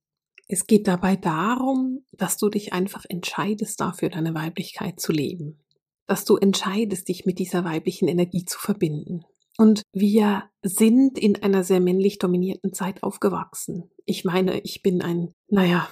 Es 0.47 0.67
geht 0.67 0.89
dabei 0.89 1.17
darum, 1.17 2.05
dass 2.13 2.37
du 2.37 2.49
dich 2.49 2.73
einfach 2.73 3.05
entscheidest 3.09 3.81
dafür, 3.81 4.11
deine 4.11 4.35
Weiblichkeit 4.35 5.01
zu 5.01 5.13
leben. 5.13 5.61
Dass 6.07 6.25
du 6.25 6.37
entscheidest, 6.37 7.09
dich 7.09 7.25
mit 7.25 7.39
dieser 7.39 7.65
weiblichen 7.65 8.09
Energie 8.09 8.45
zu 8.45 8.59
verbinden. 8.59 9.25
Und 9.61 9.83
wir 9.93 10.45
sind 10.63 11.19
in 11.19 11.43
einer 11.43 11.65
sehr 11.65 11.81
männlich 11.81 12.17
dominierten 12.17 12.73
Zeit 12.73 13.03
aufgewachsen. 13.03 13.91
Ich 14.07 14.25
meine, 14.25 14.59
ich 14.61 14.81
bin 14.81 15.03
ein, 15.03 15.35
naja, 15.49 15.87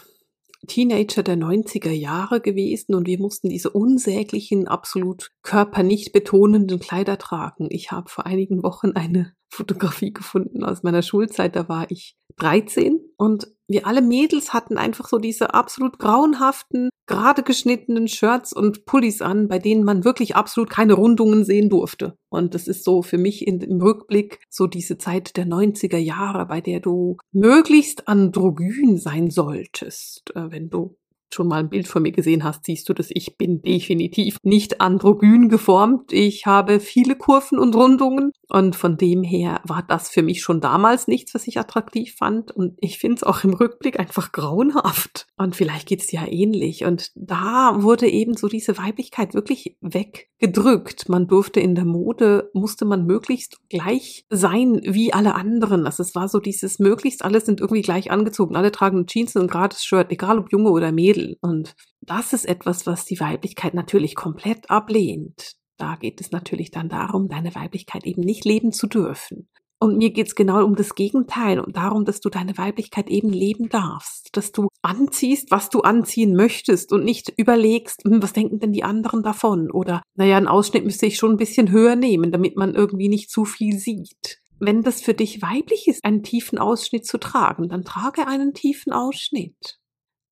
Teenager 0.67 1.23
der 1.23 1.37
90er 1.37 1.91
Jahre 1.91 2.41
gewesen 2.41 2.95
und 2.95 3.07
wir 3.07 3.19
mussten 3.19 3.51
diese 3.51 3.69
unsäglichen, 3.69 4.69
absolut 4.69 5.33
Körper 5.43 5.83
nicht 5.83 6.15
betonenden 6.15 6.79
Kleider 6.79 7.19
tragen. 7.19 7.69
Ich 7.69 7.93
habe 7.93 8.09
vor 8.09 8.25
einigen 8.25 8.63
Wochen 8.63 8.93
eine 8.93 9.35
Fotografie 9.51 10.15
gefunden 10.15 10.65
aus 10.65 10.83
meiner 10.83 11.03
Schulzeit, 11.03 11.55
da 11.55 11.69
war 11.69 11.91
ich 11.91 12.17
13 12.38 13.00
und 13.16 13.49
wir 13.71 13.87
alle 13.87 14.00
Mädels 14.00 14.54
hatten 14.54 14.78
einfach 14.78 15.09
so 15.09 15.18
diese 15.18 15.52
absolut 15.52 15.99
grauenhaften, 15.99 16.88
gerade 17.07 17.42
geschnittenen 17.42 18.09
Shirts 18.09 18.54
und 18.54 18.87
Pullis 18.87 19.21
an, 19.21 19.47
bei 19.49 19.59
denen 19.59 19.85
man 19.85 20.04
wirklich 20.04 20.37
absolut 20.37 20.71
keine 20.71 20.95
Rundungen 20.95 21.45
sehen 21.45 21.68
durfte. 21.68 22.16
Und 22.30 22.54
das 22.54 22.66
ist 22.66 22.83
so 22.83 23.02
für 23.02 23.18
mich 23.18 23.47
in, 23.47 23.61
im 23.61 23.80
Rückblick 23.83 24.40
so 24.49 24.66
diese 24.66 24.97
Zeit 24.97 25.37
der 25.37 25.47
90er 25.47 25.99
Jahre, 25.99 26.47
bei 26.47 26.62
der 26.62 26.80
du 26.80 27.18
möglichst 27.30 28.09
androgyn 28.09 28.97
sein 28.97 29.30
solltest, 29.30 30.35
äh, 30.35 30.50
wenn 30.50 30.71
du 30.71 30.97
schon 31.35 31.49
mal 31.49 31.61
ein 31.61 31.69
Bild 31.69 31.89
von 31.89 32.03
mir 32.03 32.13
gesehen 32.13 32.45
hast, 32.45 32.65
siehst 32.65 32.89
du, 32.89 32.95
dass 32.95 33.09
ich 33.11 33.37
bin 33.37 33.63
definitiv 33.63 34.39
nicht 34.43 34.81
androgyn 34.81 35.49
geformt. 35.49 36.13
Ich 36.13 36.47
habe 36.47 36.81
viele 36.81 37.17
Kurven 37.17 37.59
und 37.59 37.75
Rundungen 37.75 38.33
und 38.49 38.77
von 38.77 38.97
dem 38.97 39.23
her 39.23 39.61
war 39.65 39.85
das 39.87 40.09
für 40.09 40.23
mich 40.23 40.43
schon 40.43 40.61
damals 40.61 41.07
nichts, 41.07 41.35
was 41.35 41.47
ich 41.47 41.59
attraktiv 41.59 42.15
fand 42.17 42.51
und 42.51 42.77
ich 42.81 42.99
finde 42.99 43.17
es 43.17 43.23
auch 43.23 43.45
im 43.45 43.55
Rückblick 43.55 44.01
einfach 44.01 44.33
grauenhaft. 44.33 45.27
Und 45.37 45.55
vielleicht 45.55 45.87
geht 45.87 46.01
es 46.01 46.11
ja 46.11 46.27
ähnlich 46.27 46.85
und 46.85 47.13
da 47.15 47.83
wurde 47.83 48.09
eben 48.09 48.35
so 48.37 48.49
diese 48.49 48.79
Weiblichkeit 48.79 49.35
wirklich 49.35 49.77
weggedrückt. 49.81 51.09
Man 51.09 51.27
durfte 51.27 51.61
in 51.61 51.75
der 51.75 51.85
Mode, 51.85 52.51
musste 52.55 52.85
man 52.85 53.05
möglichst 53.07 53.59
gleich 53.69 54.25
sein 54.31 54.81
wie 54.85 55.13
alle 55.13 55.35
anderen. 55.35 55.87
Also 55.87 56.03
es 56.03 56.15
war 56.15 56.29
so 56.29 56.41
dieses 56.41 56.79
möglichst 56.79 57.25
alle 57.25 57.41
sind 57.41 57.61
irgendwie 57.61 57.83
gleich 57.83 58.11
angezogen. 58.11 58.57
Alle 58.57 58.73
tragen 58.73 59.07
Jeans 59.07 59.37
und 59.37 59.43
ein 59.43 59.49
gerades 59.49 59.85
Shirt, 59.85 60.11
egal 60.11 60.39
ob 60.39 60.51
Junge 60.51 60.71
oder 60.71 60.93
Mädel. 60.93 61.18
Mädel. 61.19 61.37
Und 61.41 61.75
das 62.01 62.33
ist 62.33 62.47
etwas, 62.47 62.87
was 62.87 63.05
die 63.05 63.21
Weiblichkeit 63.21 63.75
natürlich 63.75 64.15
komplett 64.15 64.71
ablehnt. 64.71 65.55
Da 65.77 65.97
geht 65.97 66.21
es 66.21 66.33
natürlich 66.33 66.71
dann 66.71 66.89
darum, 66.89 67.29
deine 67.29 67.55
Weiblichkeit 67.55 68.05
eben 68.05 68.23
nicht 68.23 68.45
leben 68.45 68.73
zu 68.73 68.87
dürfen. 68.87 69.49
Und 69.81 69.97
mir 69.97 70.11
geht 70.11 70.27
es 70.27 70.35
genau 70.35 70.65
um 70.65 70.75
das 70.75 70.97
Gegenteil 70.97 71.61
und 71.61 71.77
darum, 71.77 72.05
dass 72.05 72.19
du 72.19 72.31
deine 72.31 72.59
Weiblichkeit 72.59 73.09
eben 73.09 73.31
leben 73.31 73.69
darfst, 73.69 74.31
dass 74.33 74.51
du 74.51 74.67
anziehst, 74.83 75.53
was 75.53 75.71
du 75.71 75.83
anziehen 75.83 76.35
möchtest 76.35 76.93
und 76.93 77.05
nicht 77.05 77.33
überlegst, 77.37 78.03
hm, 78.03 78.21
was 78.21 78.33
denken 78.33 78.59
denn 78.59 78.73
die 78.73 78.83
anderen 78.83 79.23
davon? 79.23 79.71
Oder, 79.71 80.03
naja, 80.17 80.37
einen 80.37 80.49
Ausschnitt 80.49 80.85
müsste 80.85 81.07
ich 81.07 81.17
schon 81.17 81.31
ein 81.31 81.37
bisschen 81.37 81.71
höher 81.71 81.95
nehmen, 81.95 82.33
damit 82.33 82.57
man 82.57 82.75
irgendwie 82.75 83.09
nicht 83.09 83.31
zu 83.31 83.45
viel 83.45 83.79
sieht. 83.79 84.41
Wenn 84.59 84.83
das 84.83 85.01
für 85.01 85.15
dich 85.15 85.43
weiblich 85.43 85.87
ist, 85.87 86.05
einen 86.05 86.25
tiefen 86.25 86.59
Ausschnitt 86.59 87.07
zu 87.07 87.19
tragen, 87.19 87.69
dann 87.69 87.85
trage 87.85 88.27
einen 88.27 88.55
tiefen 88.55 88.93
Ausschnitt. 88.93 89.79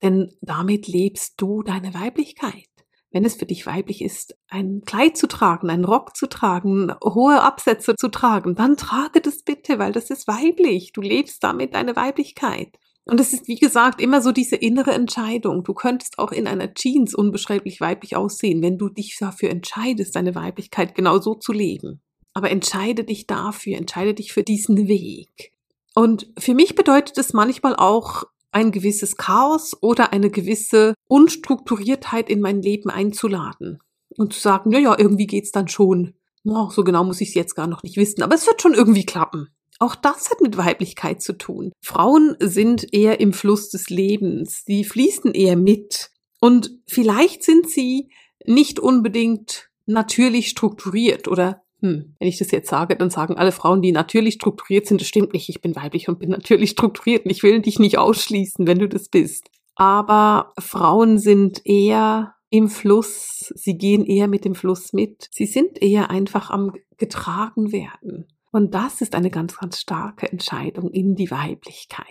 Denn 0.03 0.33
damit 0.41 0.89
lebst 0.89 1.35
du 1.39 1.63
deine 1.63 1.95
Weiblichkeit. 1.95 2.69
Wenn 3.11 3.25
es 3.25 3.37
für 3.37 3.47
dich 3.47 3.65
weiblich 3.67 4.03
ist, 4.03 4.37
ein 4.49 4.83
Kleid 4.85 5.17
zu 5.17 5.27
tragen, 5.27 5.71
einen 5.71 5.85
Rock 5.85 6.17
zu 6.17 6.27
tragen, 6.29 6.93
hohe 7.03 7.41
Absätze 7.41 7.95
zu 7.97 8.09
tragen, 8.09 8.55
dann 8.55 8.77
trage 8.77 9.21
das 9.21 9.43
bitte, 9.43 9.79
weil 9.79 9.93
das 9.93 10.11
ist 10.11 10.29
weiblich. 10.29 10.93
Du 10.93 11.01
lebst 11.01 11.43
damit 11.43 11.75
deine 11.75 11.97
Weiblichkeit. 11.97 12.77
Und 13.07 13.21
es 13.21 13.33
ist, 13.33 13.47
wie 13.47 13.55
gesagt, 13.55 14.01
immer 14.01 14.21
so 14.21 14.33
diese 14.33 14.57
innere 14.57 14.91
Entscheidung. 14.91 15.63
Du 15.63 15.75
könntest 15.75 16.19
auch 16.19 16.33
in 16.33 16.49
einer 16.49 16.75
Jeans 16.75 17.15
unbeschreiblich 17.15 17.81
weiblich 17.81 18.17
aussehen, 18.17 18.63
wenn 18.63 18.79
du 18.79 18.89
dich 18.89 19.17
dafür 19.19 19.49
entscheidest, 19.51 20.17
deine 20.17 20.35
Weiblichkeit 20.35 20.97
genau 20.97 21.21
so 21.21 21.35
zu 21.37 21.53
leben. 21.53 22.03
Aber 22.35 22.51
entscheide 22.51 23.05
dich 23.05 23.29
dafür, 23.29 23.79
entscheide 23.79 24.13
dich 24.13 24.33
für 24.33 24.43
diesen 24.43 24.89
Weg. 24.89 25.53
Und 25.95 26.29
für 26.37 26.53
mich 26.53 26.75
bedeutet 26.75 27.17
es 27.17 27.33
manchmal 27.33 27.77
auch, 27.77 28.25
ein 28.53 28.73
gewisses 28.73 29.17
Chaos 29.17 29.77
oder 29.83 30.13
eine 30.13 30.31
gewisse 30.31 30.95
Unstrukturiertheit 31.09 32.31
in 32.31 32.41
mein 32.41 32.63
Leben 32.63 32.91
einzuladen 32.91 33.79
und 34.17 34.33
zu 34.33 34.41
sagen, 34.41 34.73
ja, 34.73 34.79
ja, 34.79 34.99
irgendwie 34.99 35.27
geht's 35.27 35.53
dann 35.53 35.69
schon. 35.69 36.15
Oh, 36.45 36.71
so 36.71 36.85
genau 36.85 37.05
muss 37.05 37.21
ich 37.21 37.31
es 37.31 37.35
jetzt 37.35 37.55
gar 37.55 37.67
noch 37.67 37.83
nicht 37.83 37.97
wissen, 37.97 38.23
aber 38.23 38.35
es 38.35 38.47
wird 38.47 38.63
schon 38.63 38.75
irgendwie 38.75 39.05
klappen. 39.05 39.49
Auch 39.79 39.95
das 39.95 40.31
hat 40.31 40.41
mit 40.41 40.57
Weiblichkeit 40.57 41.21
zu 41.21 41.35
tun. 41.35 41.73
Frauen 41.83 42.37
sind 42.41 42.95
eher 42.95 43.21
im 43.21 43.33
Fluss 43.33 43.69
des 43.69 43.91
Lebens, 43.91 44.63
sie 44.65 44.85
fließen 44.85 45.33
eher 45.35 45.57
mit. 45.57 46.11
Und 46.41 46.71
vielleicht 46.87 47.43
sind 47.43 47.69
sie 47.69 48.11
nicht 48.47 48.79
unbedingt 48.79 49.69
natürlich 49.87 50.49
strukturiert 50.49 51.29
oder 51.29 51.63
hm, 51.81 52.15
wenn 52.19 52.29
ich 52.29 52.39
das 52.39 52.51
jetzt 52.51 52.69
sage, 52.69 52.97
dann 52.97 53.11
sagen 53.11 53.37
alle 53.37 53.53
Frauen, 53.53 53.83
die 53.83 53.93
natürlich 53.93 54.35
strukturiert 54.35 54.87
sind, 54.87 55.01
das 55.01 55.09
stimmt 55.09 55.33
nicht, 55.33 55.49
ich 55.49 55.61
bin 55.61 55.77
weiblich 55.77 56.09
und 56.09 56.19
bin 56.19 56.31
natürlich 56.31 56.71
strukturiert 56.73 57.25
und 57.25 57.31
ich 57.31 57.43
will 57.43 57.61
dich 57.61 57.79
nicht 57.79 57.99
ausschließen, 57.99 58.67
wenn 58.67 58.79
du 58.79 58.89
das 58.89 59.09
bist. 59.09 59.51
Aber 59.75 60.53
Frauen 60.59 61.19
sind 61.19 61.61
eher 61.65 62.35
im 62.49 62.69
Fluss, 62.69 63.53
sie 63.55 63.77
gehen 63.77 64.07
eher 64.07 64.29
mit 64.29 64.45
dem 64.45 64.55
Fluss 64.55 64.93
mit, 64.93 65.29
sie 65.31 65.47
sind 65.47 65.83
eher 65.83 66.11
einfach 66.11 66.51
am 66.51 66.73
getragen 66.97 67.73
werden. 67.73 68.27
Und 68.53 68.75
das 68.75 69.03
ist 69.03 69.15
eine 69.15 69.31
ganz, 69.31 69.59
ganz 69.59 69.81
starke 69.81 70.31
Entscheidung 70.31 70.91
in 70.91 71.15
die 71.15 71.31
Weiblichkeit. 71.31 72.07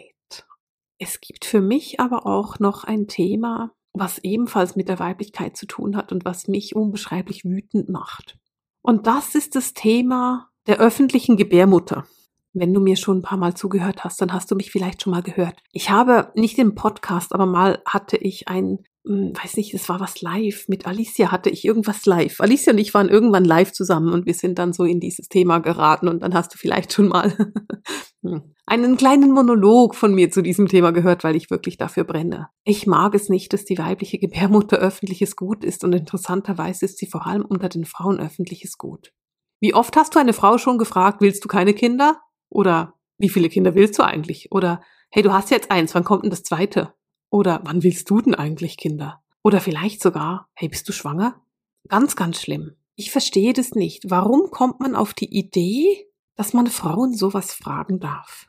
Es 1.00 1.20
gibt 1.20 1.46
für 1.46 1.62
mich 1.62 2.00
aber 2.00 2.28
auch 2.28 2.60
noch 2.60 2.84
ein 2.84 3.08
Thema, 3.08 3.72
was 3.94 4.20
ebenfalls 4.20 4.76
mit 4.76 4.90
der 4.90 5.00
Weiblichkeit 5.00 5.58
zu 5.58 5.66
tun 5.66 5.96
hat 5.96 6.12
und 6.12 6.24
was 6.26 6.48
mich 6.48 6.76
unbeschreiblich 6.76 7.46
wütend 7.46 7.90
macht. 7.90 8.38
Und 8.86 9.08
das 9.08 9.34
ist 9.34 9.56
das 9.56 9.74
Thema 9.74 10.52
der 10.68 10.78
öffentlichen 10.78 11.38
Gebärmutter. 11.38 12.06
Wenn 12.54 12.72
du 12.72 12.80
mir 12.80 12.96
schon 12.96 13.18
ein 13.18 13.22
paar 13.24 13.40
Mal 13.40 13.56
zugehört 13.56 14.04
hast, 14.04 14.22
dann 14.22 14.32
hast 14.32 14.52
du 14.52 14.56
mich 14.56 14.70
vielleicht 14.70 15.02
schon 15.02 15.10
mal 15.10 15.24
gehört. 15.24 15.56
Ich 15.72 15.90
habe 15.90 16.32
nicht 16.36 16.60
im 16.60 16.76
Podcast, 16.76 17.34
aber 17.34 17.48
mal 17.48 17.82
hatte 17.88 18.16
ich 18.16 18.48
ein, 18.48 18.86
weiß 19.06 19.58
nicht, 19.58 19.74
es 19.74 19.88
war 19.88 20.00
was 20.00 20.22
live. 20.22 20.68
Mit 20.68 20.88
Alicia 20.88 21.32
hatte 21.32 21.50
ich 21.50 21.64
irgendwas 21.64 22.06
live. 22.06 22.42
Alicia 22.42 22.74
und 22.74 22.80
ich 22.80 22.94
waren 22.94 23.10
irgendwann 23.10 23.46
live 23.46 23.72
zusammen 23.72 24.12
und 24.12 24.26
wir 24.26 24.34
sind 24.34 24.58
dann 24.58 24.74
so 24.74 24.84
in 24.84 25.00
dieses 25.00 25.30
Thema 25.30 25.60
geraten 25.60 26.08
und 26.08 26.24
dann 26.24 26.34
hast 26.34 26.54
du 26.54 26.58
vielleicht 26.58 26.92
schon 26.92 27.10
mal 27.10 27.32
hm, 28.24 28.56
einen 28.66 28.98
kleinen 28.98 29.32
Monolog 29.32 29.96
von 29.96 30.14
mir 30.14 30.32
zu 30.32 30.42
diesem 30.42 30.68
Thema 30.68 30.92
gehört, 30.92 31.24
weil 31.24 31.36
ich 31.36 31.52
wirklich 31.52 31.78
dafür 31.78 32.04
brenne. 32.04 32.50
Ich 32.64 32.88
mag 32.88 33.14
es 33.14 33.30
nicht, 33.30 33.54
dass 33.54 33.64
die 33.64 33.78
weibliche 33.78 34.18
Gebärmutter 34.18 34.78
öffentliches 34.78 35.36
Gut 35.36 35.64
ist 35.64 35.84
und 35.84 35.94
interessanterweise 35.94 36.86
ist 36.86 36.98
sie 36.98 37.08
vor 37.08 37.28
allem 37.28 37.46
unter 37.46 37.70
den 37.70 37.86
Frauen 37.86 38.20
öffentliches 38.20 38.78
Gut. 38.78 39.14
Wie 39.62 39.74
oft 39.74 39.96
hast 39.96 40.16
du 40.16 40.20
eine 40.20 40.34
Frau 40.34 40.58
schon 40.58 40.80
gefragt, 40.80 41.22
willst 41.22 41.44
du 41.44 41.48
keine 41.48 41.74
Kinder? 41.74 42.22
Oder 42.50 42.96
wie 43.18 43.30
viele 43.30 43.50
Kinder 43.50 43.76
willst 43.76 43.98
du 44.00 44.04
eigentlich? 44.04 44.52
Oder 44.52 44.82
hey, 45.12 45.24
du 45.24 45.32
hast 45.32 45.52
jetzt 45.52 45.72
eins, 45.72 45.94
wann 45.96 46.04
kommt 46.04 46.24
denn 46.24 46.30
das 46.32 46.44
zweite? 46.44 46.94
Oder 47.36 47.60
wann 47.66 47.84
willst 47.84 48.10
du 48.10 48.22
denn 48.22 48.34
eigentlich 48.34 48.78
Kinder? 48.78 49.22
Oder 49.44 49.60
vielleicht 49.60 50.02
sogar, 50.02 50.48
hey, 50.54 50.70
bist 50.70 50.88
du 50.88 50.94
schwanger? 50.94 51.42
Ganz, 51.90 52.16
ganz 52.16 52.42
schlimm. 52.42 52.78
Ich 52.96 53.12
verstehe 53.12 53.52
das 53.52 53.72
nicht. 53.72 54.10
Warum 54.10 54.52
kommt 54.52 54.80
man 54.80 54.96
auf 54.96 55.14
die 55.14 55.38
Idee, 55.38 56.08
dass 56.38 56.54
man 56.54 56.68
Frauen 56.68 57.14
sowas 57.14 57.52
fragen 57.52 58.00
darf? 58.00 58.48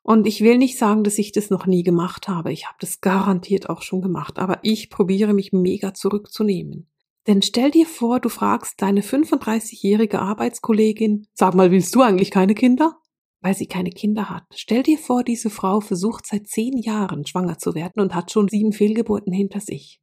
Und 0.00 0.26
ich 0.26 0.40
will 0.40 0.56
nicht 0.56 0.78
sagen, 0.78 1.04
dass 1.04 1.18
ich 1.18 1.32
das 1.32 1.50
noch 1.50 1.66
nie 1.66 1.82
gemacht 1.82 2.26
habe. 2.26 2.54
Ich 2.54 2.64
habe 2.64 2.78
das 2.80 3.02
garantiert 3.02 3.68
auch 3.68 3.82
schon 3.82 4.00
gemacht. 4.00 4.38
Aber 4.38 4.60
ich 4.62 4.88
probiere 4.88 5.34
mich 5.34 5.52
mega 5.52 5.92
zurückzunehmen. 5.92 6.88
Denn 7.26 7.42
stell 7.42 7.70
dir 7.70 7.84
vor, 7.84 8.18
du 8.18 8.30
fragst 8.30 8.80
deine 8.80 9.02
35-jährige 9.02 10.20
Arbeitskollegin, 10.20 11.26
sag 11.34 11.54
mal, 11.54 11.70
willst 11.70 11.94
du 11.94 12.00
eigentlich 12.00 12.30
keine 12.30 12.54
Kinder? 12.54 12.96
Weil 13.42 13.54
sie 13.54 13.66
keine 13.66 13.90
Kinder 13.90 14.30
hat. 14.30 14.44
Stell 14.54 14.82
dir 14.82 14.98
vor, 14.98 15.24
diese 15.24 15.50
Frau 15.50 15.80
versucht 15.80 16.26
seit 16.26 16.46
zehn 16.46 16.78
Jahren 16.78 17.26
schwanger 17.26 17.58
zu 17.58 17.74
werden 17.74 18.00
und 18.00 18.14
hat 18.14 18.30
schon 18.30 18.48
sieben 18.48 18.72
Fehlgeburten 18.72 19.32
hinter 19.32 19.60
sich. 19.60 20.00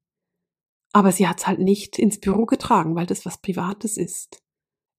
Aber 0.92 1.12
sie 1.12 1.28
hat's 1.28 1.48
halt 1.48 1.60
nicht 1.60 1.98
ins 1.98 2.20
Büro 2.20 2.46
getragen, 2.46 2.96
weil 2.96 3.06
das 3.06 3.26
was 3.26 3.42
Privates 3.42 3.98
ist. 3.98 4.44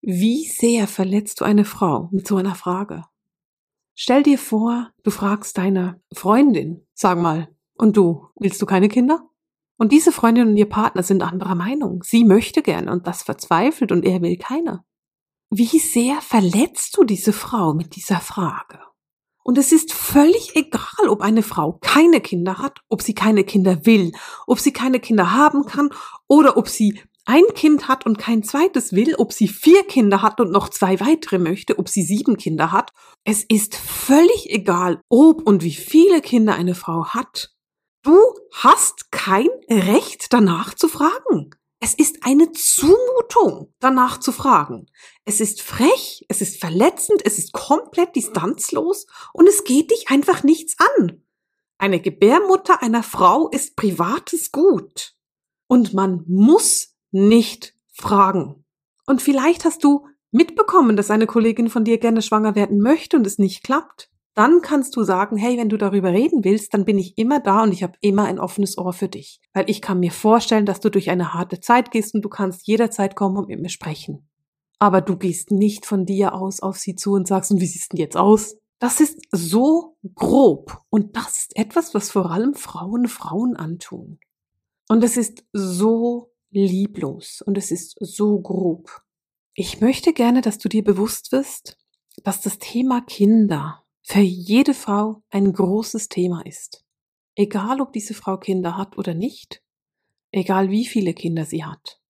Wie 0.00 0.46
sehr 0.46 0.88
verletzt 0.88 1.40
du 1.40 1.44
eine 1.44 1.64
Frau 1.66 2.08
mit 2.10 2.26
so 2.26 2.36
einer 2.36 2.54
Frage? 2.54 3.04
Stell 3.94 4.22
dir 4.22 4.38
vor, 4.38 4.90
du 5.02 5.10
fragst 5.10 5.58
deine 5.58 6.00
Freundin, 6.14 6.86
sag 6.94 7.18
mal, 7.18 7.54
und 7.74 7.96
du, 7.96 8.28
willst 8.36 8.62
du 8.62 8.66
keine 8.66 8.88
Kinder? 8.88 9.28
Und 9.76 9.92
diese 9.92 10.12
Freundin 10.12 10.48
und 10.48 10.56
ihr 10.56 10.68
Partner 10.68 11.02
sind 11.02 11.22
anderer 11.22 11.54
Meinung. 11.54 12.02
Sie 12.02 12.24
möchte 12.24 12.62
gerne 12.62 12.92
und 12.92 13.06
das 13.06 13.22
verzweifelt 13.22 13.92
und 13.92 14.04
er 14.04 14.22
will 14.22 14.36
keine. 14.36 14.84
Wie 15.52 15.80
sehr 15.80 16.20
verletzt 16.20 16.96
du 16.96 17.02
diese 17.02 17.32
Frau 17.32 17.74
mit 17.74 17.96
dieser 17.96 18.20
Frage? 18.20 18.78
Und 19.42 19.58
es 19.58 19.72
ist 19.72 19.92
völlig 19.92 20.54
egal, 20.54 21.08
ob 21.08 21.22
eine 21.22 21.42
Frau 21.42 21.78
keine 21.80 22.20
Kinder 22.20 22.58
hat, 22.58 22.78
ob 22.88 23.02
sie 23.02 23.14
keine 23.14 23.42
Kinder 23.42 23.84
will, 23.84 24.12
ob 24.46 24.60
sie 24.60 24.72
keine 24.72 25.00
Kinder 25.00 25.32
haben 25.32 25.66
kann 25.66 25.90
oder 26.28 26.56
ob 26.56 26.68
sie 26.68 27.00
ein 27.24 27.42
Kind 27.54 27.88
hat 27.88 28.06
und 28.06 28.16
kein 28.16 28.44
zweites 28.44 28.92
will, 28.92 29.16
ob 29.16 29.32
sie 29.32 29.48
vier 29.48 29.82
Kinder 29.82 30.22
hat 30.22 30.40
und 30.40 30.52
noch 30.52 30.68
zwei 30.68 31.00
weitere 31.00 31.38
möchte, 31.38 31.80
ob 31.80 31.88
sie 31.88 32.02
sieben 32.02 32.36
Kinder 32.36 32.70
hat. 32.70 32.92
Es 33.24 33.42
ist 33.42 33.74
völlig 33.74 34.50
egal, 34.50 35.00
ob 35.08 35.42
und 35.42 35.64
wie 35.64 35.74
viele 35.74 36.20
Kinder 36.20 36.54
eine 36.54 36.76
Frau 36.76 37.06
hat. 37.06 37.52
Du 38.02 38.16
hast 38.54 39.10
kein 39.10 39.48
Recht 39.68 40.32
danach 40.32 40.74
zu 40.74 40.86
fragen. 40.86 41.50
Es 41.82 41.94
ist 41.94 42.24
eine 42.24 42.52
Zumutung, 42.52 43.72
danach 43.80 44.20
zu 44.20 44.32
fragen. 44.32 44.86
Es 45.24 45.40
ist 45.40 45.62
frech, 45.62 46.26
es 46.28 46.42
ist 46.42 46.60
verletzend, 46.60 47.22
es 47.24 47.38
ist 47.38 47.52
komplett 47.52 48.14
distanzlos 48.14 49.06
und 49.32 49.48
es 49.48 49.64
geht 49.64 49.90
dich 49.90 50.10
einfach 50.10 50.42
nichts 50.42 50.76
an. 50.78 51.22
Eine 51.78 52.00
Gebärmutter 52.00 52.82
einer 52.82 53.02
Frau 53.02 53.48
ist 53.48 53.76
privates 53.76 54.52
Gut. 54.52 55.14
Und 55.68 55.94
man 55.94 56.24
muss 56.26 56.94
nicht 57.10 57.74
fragen. 57.90 58.66
Und 59.06 59.22
vielleicht 59.22 59.64
hast 59.64 59.82
du 59.82 60.06
mitbekommen, 60.30 60.96
dass 60.96 61.10
eine 61.10 61.26
Kollegin 61.26 61.70
von 61.70 61.84
dir 61.84 61.96
gerne 61.96 62.20
schwanger 62.20 62.54
werden 62.54 62.80
möchte 62.80 63.16
und 63.16 63.26
es 63.26 63.38
nicht 63.38 63.62
klappt. 63.62 64.09
Dann 64.34 64.60
kannst 64.62 64.96
du 64.96 65.02
sagen, 65.02 65.36
hey, 65.36 65.58
wenn 65.58 65.68
du 65.68 65.76
darüber 65.76 66.12
reden 66.12 66.44
willst, 66.44 66.72
dann 66.72 66.84
bin 66.84 66.98
ich 66.98 67.18
immer 67.18 67.40
da 67.40 67.62
und 67.62 67.72
ich 67.72 67.82
habe 67.82 67.98
immer 68.00 68.24
ein 68.24 68.38
offenes 68.38 68.78
Ohr 68.78 68.92
für 68.92 69.08
dich. 69.08 69.40
Weil 69.52 69.68
ich 69.68 69.82
kann 69.82 70.00
mir 70.00 70.12
vorstellen, 70.12 70.66
dass 70.66 70.80
du 70.80 70.88
durch 70.88 71.10
eine 71.10 71.34
harte 71.34 71.60
Zeit 71.60 71.90
gehst 71.90 72.14
und 72.14 72.22
du 72.22 72.28
kannst 72.28 72.66
jederzeit 72.66 73.16
kommen 73.16 73.36
und 73.36 73.48
mit 73.48 73.60
mir 73.60 73.68
sprechen. 73.68 74.28
Aber 74.78 75.00
du 75.00 75.16
gehst 75.16 75.50
nicht 75.50 75.84
von 75.84 76.06
dir 76.06 76.34
aus 76.34 76.60
auf 76.60 76.78
sie 76.78 76.94
zu 76.94 77.12
und 77.12 77.26
sagst, 77.26 77.50
und 77.50 77.60
wie 77.60 77.66
siehst 77.66 77.92
du 77.92 77.96
denn 77.96 78.04
jetzt 78.04 78.16
aus? 78.16 78.56
Das 78.78 79.00
ist 79.00 79.20
so 79.30 79.98
grob 80.14 80.78
und 80.88 81.16
das 81.16 81.40
ist 81.40 81.56
etwas, 81.56 81.92
was 81.92 82.10
vor 82.10 82.30
allem 82.30 82.54
Frauen 82.54 83.08
Frauen 83.08 83.56
antun. 83.56 84.18
Und 84.88 85.04
es 85.04 85.18
ist 85.18 85.44
so 85.52 86.32
lieblos 86.50 87.42
und 87.42 87.58
es 87.58 87.70
ist 87.70 87.96
so 88.00 88.40
grob. 88.40 89.02
Ich 89.54 89.82
möchte 89.82 90.14
gerne, 90.14 90.40
dass 90.40 90.56
du 90.56 90.68
dir 90.70 90.82
bewusst 90.82 91.30
wirst, 91.30 91.76
dass 92.24 92.40
das 92.40 92.58
Thema 92.58 93.02
Kinder 93.02 93.79
für 94.02 94.20
jede 94.20 94.74
Frau 94.74 95.22
ein 95.30 95.52
großes 95.52 96.08
Thema 96.08 96.44
ist. 96.46 96.84
Egal, 97.34 97.80
ob 97.80 97.92
diese 97.92 98.14
Frau 98.14 98.36
Kinder 98.36 98.76
hat 98.76 98.98
oder 98.98 99.14
nicht, 99.14 99.62
egal 100.32 100.70
wie 100.70 100.86
viele 100.86 101.14
Kinder 101.14 101.44
sie 101.44 101.64
hat. 101.64 102.00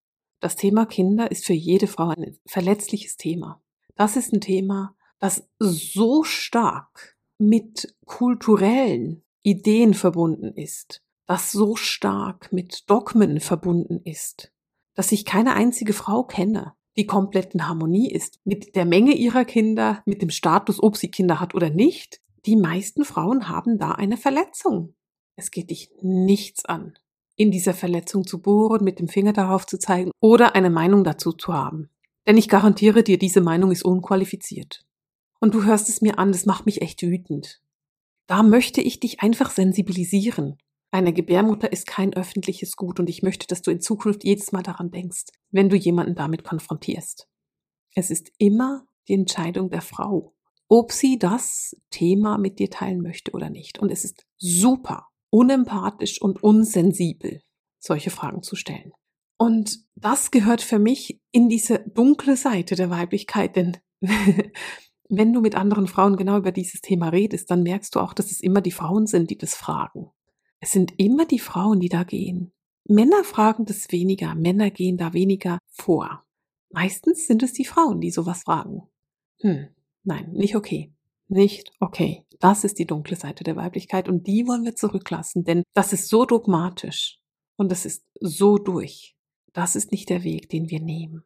Das 0.40 0.56
Thema 0.56 0.87
Kinder 0.87 1.30
ist 1.30 1.44
für 1.44 1.52
jede 1.52 1.87
Frau 1.87 2.09
ein 2.09 2.38
verletzliches 2.47 3.16
Thema. 3.16 3.62
Das 3.94 4.16
ist 4.16 4.32
ein 4.32 4.40
Thema, 4.40 4.97
das 5.18 5.49
so 5.59 6.25
stark 6.25 7.18
mit 7.38 7.94
kulturellen 8.06 9.23
Ideen 9.42 9.94
verbunden 9.94 10.54
ist, 10.54 11.02
das 11.26 11.52
so 11.52 11.76
stark 11.76 12.52
mit 12.52 12.88
Dogmen 12.88 13.40
verbunden 13.40 14.00
ist, 14.04 14.52
dass 14.94 15.12
ich 15.12 15.25
keine 15.25 15.54
einzige 15.54 15.92
Frau 15.92 16.25
kenne, 16.25 16.75
die 16.97 17.06
komplett 17.06 17.54
in 17.54 17.68
Harmonie 17.68 18.11
ist 18.11 18.40
mit 18.44 18.75
der 18.75 18.85
Menge 18.85 19.14
ihrer 19.14 19.44
Kinder, 19.44 20.02
mit 20.06 20.23
dem 20.23 20.30
Status, 20.30 20.82
ob 20.82 20.97
sie 20.97 21.11
Kinder 21.11 21.40
hat 21.40 21.54
oder 21.54 21.70
nicht. 21.70 22.20
Die 22.47 22.56
meisten 22.56 23.04
Frauen 23.04 23.49
haben 23.49 23.78
da 23.78 23.92
eine 23.92 24.16
Verletzung. 24.16 24.94
Es 25.37 25.50
geht 25.50 25.70
dich 25.70 25.90
nichts 26.02 26.64
an, 26.64 26.94
in 27.37 27.50
dieser 27.50 27.75
Verletzung 27.75 28.26
zu 28.26 28.42
bohren, 28.42 28.85
mit 28.85 28.99
dem 28.99 29.09
Finger 29.09 29.32
darauf 29.32 29.66
zu 29.66 29.78
zeigen 29.78 30.11
oder 30.20 30.54
eine 30.54 30.70
Meinung 30.70 31.04
dazu 31.04 31.32
zu 31.32 31.54
haben. 31.54 31.90
Denn 32.26 32.37
ich 32.37 32.49
garantiere 32.49 33.02
dir, 33.02 33.18
diese 33.18 33.40
Meinung 33.40 33.70
ist 33.70 33.85
unqualifiziert. 33.85 34.85
Und 35.40 35.54
du 35.54 35.64
hörst 35.64 35.88
es 35.88 36.02
mir 36.02 36.18
an, 36.18 36.32
das 36.32 36.44
macht 36.44 36.66
mich 36.66 36.82
echt 36.82 37.02
wütend. 37.02 37.62
Da 38.26 38.42
möchte 38.42 38.80
ich 38.80 39.00
dich 39.00 39.23
einfach 39.23 39.50
sensibilisieren. 39.50 40.59
Eine 40.92 41.12
Gebärmutter 41.12 41.70
ist 41.70 41.87
kein 41.87 42.14
öffentliches 42.14 42.76
Gut 42.76 42.99
und 42.99 43.09
ich 43.09 43.23
möchte, 43.23 43.47
dass 43.47 43.62
du 43.62 43.70
in 43.70 43.80
Zukunft 43.80 44.25
jedes 44.25 44.50
Mal 44.50 44.62
daran 44.62 44.90
denkst, 44.90 45.26
wenn 45.50 45.68
du 45.68 45.76
jemanden 45.76 46.16
damit 46.16 46.42
konfrontierst. 46.42 47.28
Es 47.94 48.11
ist 48.11 48.32
immer 48.38 48.87
die 49.06 49.14
Entscheidung 49.14 49.70
der 49.70 49.82
Frau, 49.82 50.35
ob 50.68 50.92
sie 50.92 51.18
das 51.18 51.76
Thema 51.90 52.38
mit 52.38 52.59
dir 52.59 52.70
teilen 52.70 53.02
möchte 53.02 53.32
oder 53.32 53.50
nicht. 53.50 53.78
Und 53.78 53.90
es 53.90 54.04
ist 54.04 54.26
super 54.37 55.06
unempathisch 55.30 56.20
und 56.20 56.42
unsensibel, 56.42 57.40
solche 57.78 58.11
Fragen 58.11 58.42
zu 58.42 58.56
stellen. 58.56 58.92
Und 59.38 59.85
das 59.94 60.30
gehört 60.30 60.61
für 60.61 60.78
mich 60.78 61.20
in 61.30 61.49
diese 61.49 61.78
dunkle 61.78 62.37
Seite 62.37 62.75
der 62.75 62.90
Weiblichkeit, 62.90 63.56
denn 63.56 63.76
wenn 65.09 65.32
du 65.32 65.40
mit 65.40 65.54
anderen 65.54 65.87
Frauen 65.87 66.16
genau 66.16 66.37
über 66.37 66.52
dieses 66.52 66.80
Thema 66.80 67.09
redest, 67.09 67.50
dann 67.50 67.62
merkst 67.62 67.94
du 67.94 68.00
auch, 68.00 68.12
dass 68.12 68.30
es 68.30 68.40
immer 68.40 68.61
die 68.61 68.70
Frauen 68.70 69.06
sind, 69.06 69.30
die 69.30 69.38
das 69.38 69.54
fragen. 69.54 70.11
Es 70.61 70.73
sind 70.73 70.93
immer 70.99 71.26
die 71.26 71.38
Frauen, 71.38 71.81
die 71.81 71.88
da 71.88 72.04
gehen. 72.04 72.52
Männer 72.84 73.25
fragen 73.25 73.65
das 73.65 73.91
weniger, 73.91 74.34
Männer 74.34 74.71
gehen 74.71 74.97
da 74.97 75.13
weniger 75.13 75.58
vor. 75.67 76.25
Meistens 76.71 77.26
sind 77.26 77.43
es 77.43 77.52
die 77.52 77.65
Frauen, 77.65 78.00
die 78.00 78.11
sowas 78.11 78.43
fragen. 78.43 78.82
Hm, 79.41 79.69
nein, 80.04 80.30
nicht 80.32 80.56
okay. 80.56 80.93
Nicht 81.28 81.73
okay. 81.80 82.26
Das 82.41 82.65
ist 82.65 82.78
die 82.78 82.87
dunkle 82.87 83.17
Seite 83.17 83.45
der 83.45 83.56
Weiblichkeit 83.56 84.08
und 84.08 84.26
die 84.26 84.47
wollen 84.47 84.65
wir 84.65 84.75
zurücklassen, 84.75 85.45
denn 85.45 85.63
das 85.75 85.93
ist 85.93 86.08
so 86.08 86.25
dogmatisch 86.25 87.19
und 87.56 87.71
das 87.71 87.87
ist 87.87 88.04
so 88.21 88.56
durch. 88.56 89.17
Das 89.52 89.76
ist 89.76 89.93
nicht 89.93 90.08
der 90.08 90.25
Weg, 90.25 90.49
den 90.49 90.71
wir 90.71 90.80
nehmen. 90.80 91.25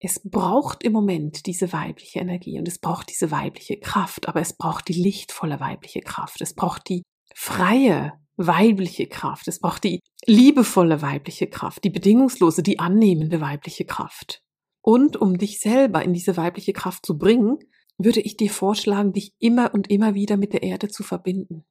Es 0.00 0.20
braucht 0.22 0.84
im 0.84 0.92
Moment 0.92 1.46
diese 1.46 1.72
weibliche 1.72 2.20
Energie 2.20 2.58
und 2.58 2.68
es 2.68 2.78
braucht 2.78 3.10
diese 3.10 3.30
weibliche 3.30 3.78
Kraft, 3.78 4.28
aber 4.28 4.40
es 4.40 4.52
braucht 4.52 4.88
die 4.88 5.00
lichtvolle 5.00 5.58
weibliche 5.60 6.00
Kraft. 6.00 6.40
Es 6.40 6.54
braucht 6.54 6.88
die 6.88 7.02
freie 7.34 8.12
weibliche 8.38 9.06
Kraft. 9.06 9.48
Es 9.48 9.58
braucht 9.60 9.84
die 9.84 10.00
liebevolle 10.24 11.02
weibliche 11.02 11.48
Kraft, 11.48 11.84
die 11.84 11.90
bedingungslose, 11.90 12.62
die 12.62 12.78
annehmende 12.78 13.40
weibliche 13.40 13.84
Kraft. 13.84 14.42
Und 14.80 15.16
um 15.16 15.36
dich 15.36 15.60
selber 15.60 16.02
in 16.02 16.14
diese 16.14 16.36
weibliche 16.36 16.72
Kraft 16.72 17.04
zu 17.04 17.18
bringen, 17.18 17.58
würde 17.98 18.20
ich 18.20 18.36
dir 18.36 18.50
vorschlagen, 18.50 19.12
dich 19.12 19.34
immer 19.38 19.74
und 19.74 19.90
immer 19.90 20.14
wieder 20.14 20.36
mit 20.36 20.52
der 20.52 20.62
Erde 20.62 20.88
zu 20.88 21.02
verbinden. 21.02 21.64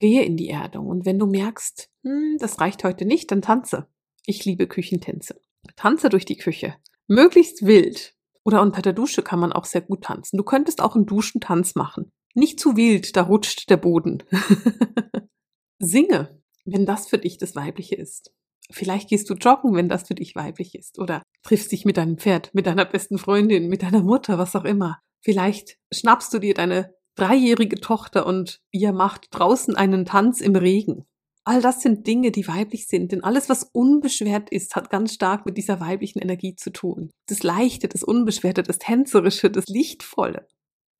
Gehe 0.00 0.22
in 0.22 0.36
die 0.36 0.50
Erdung 0.50 0.88
und 0.88 1.06
wenn 1.06 1.18
du 1.18 1.26
merkst, 1.26 1.88
hm, 2.04 2.36
das 2.38 2.60
reicht 2.60 2.84
heute 2.84 3.04
nicht, 3.04 3.30
dann 3.30 3.42
tanze. 3.42 3.88
Ich 4.26 4.44
liebe 4.44 4.66
Küchentänze. 4.66 5.40
Tanze 5.76 6.08
durch 6.08 6.24
die 6.24 6.36
Küche 6.36 6.74
möglichst 7.06 7.64
wild. 7.64 8.14
Oder 8.44 8.62
unter 8.62 8.82
der 8.82 8.92
Dusche 8.92 9.22
kann 9.22 9.40
man 9.40 9.52
auch 9.52 9.64
sehr 9.64 9.82
gut 9.82 10.04
tanzen. 10.04 10.36
Du 10.36 10.44
könntest 10.44 10.80
auch 10.80 10.94
einen 10.94 11.06
Duschentanz 11.06 11.74
machen. 11.74 12.12
Nicht 12.34 12.60
zu 12.60 12.76
wild, 12.76 13.16
da 13.16 13.22
rutscht 13.22 13.68
der 13.68 13.76
Boden. 13.76 14.22
Singe, 15.78 16.40
wenn 16.64 16.86
das 16.86 17.08
für 17.08 17.18
dich 17.18 17.38
das 17.38 17.56
Weibliche 17.56 17.94
ist. 17.94 18.32
Vielleicht 18.70 19.08
gehst 19.08 19.30
du 19.30 19.34
joggen, 19.34 19.74
wenn 19.74 19.88
das 19.88 20.06
für 20.06 20.14
dich 20.14 20.34
weiblich 20.34 20.74
ist. 20.74 20.98
Oder 20.98 21.22
triffst 21.42 21.72
dich 21.72 21.84
mit 21.84 21.96
deinem 21.96 22.18
Pferd, 22.18 22.54
mit 22.54 22.66
deiner 22.66 22.84
besten 22.84 23.18
Freundin, 23.18 23.68
mit 23.68 23.82
deiner 23.82 24.02
Mutter, 24.02 24.38
was 24.38 24.54
auch 24.54 24.64
immer. 24.64 24.98
Vielleicht 25.22 25.78
schnappst 25.92 26.32
du 26.34 26.38
dir 26.38 26.54
deine 26.54 26.94
dreijährige 27.14 27.80
Tochter 27.80 28.26
und 28.26 28.60
ihr 28.70 28.92
macht 28.92 29.28
draußen 29.30 29.74
einen 29.74 30.04
Tanz 30.04 30.40
im 30.40 30.54
Regen. 30.54 31.04
All 31.44 31.62
das 31.62 31.80
sind 31.80 32.06
Dinge, 32.06 32.30
die 32.30 32.46
weiblich 32.46 32.86
sind, 32.86 33.10
denn 33.10 33.24
alles, 33.24 33.48
was 33.48 33.64
unbeschwert 33.72 34.50
ist, 34.50 34.76
hat 34.76 34.90
ganz 34.90 35.14
stark 35.14 35.46
mit 35.46 35.56
dieser 35.56 35.80
weiblichen 35.80 36.18
Energie 36.18 36.54
zu 36.54 36.70
tun. 36.70 37.10
Das 37.26 37.42
Leichte, 37.42 37.88
das 37.88 38.04
Unbeschwerte, 38.04 38.62
das 38.62 38.78
Tänzerische, 38.78 39.50
das 39.50 39.66
Lichtvolle. 39.66 40.46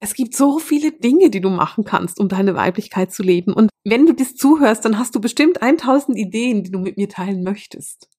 Es 0.01 0.13
gibt 0.13 0.35
so 0.35 0.59
viele 0.59 0.91
Dinge, 0.91 1.29
die 1.29 1.41
du 1.41 1.49
machen 1.49 1.83
kannst, 1.83 2.19
um 2.19 2.29
deine 2.29 2.55
Weiblichkeit 2.55 3.11
zu 3.11 3.21
leben. 3.21 3.53
Und 3.53 3.69
wenn 3.83 4.05
du 4.05 4.13
das 4.13 4.35
zuhörst, 4.35 4.85
dann 4.85 4.97
hast 4.97 5.13
du 5.13 5.19
bestimmt 5.19 5.61
1000 5.61 6.17
Ideen, 6.17 6.63
die 6.63 6.71
du 6.71 6.79
mit 6.79 6.95
mir 6.95 7.09
teilen 7.09 7.43
möchtest. 7.43 8.09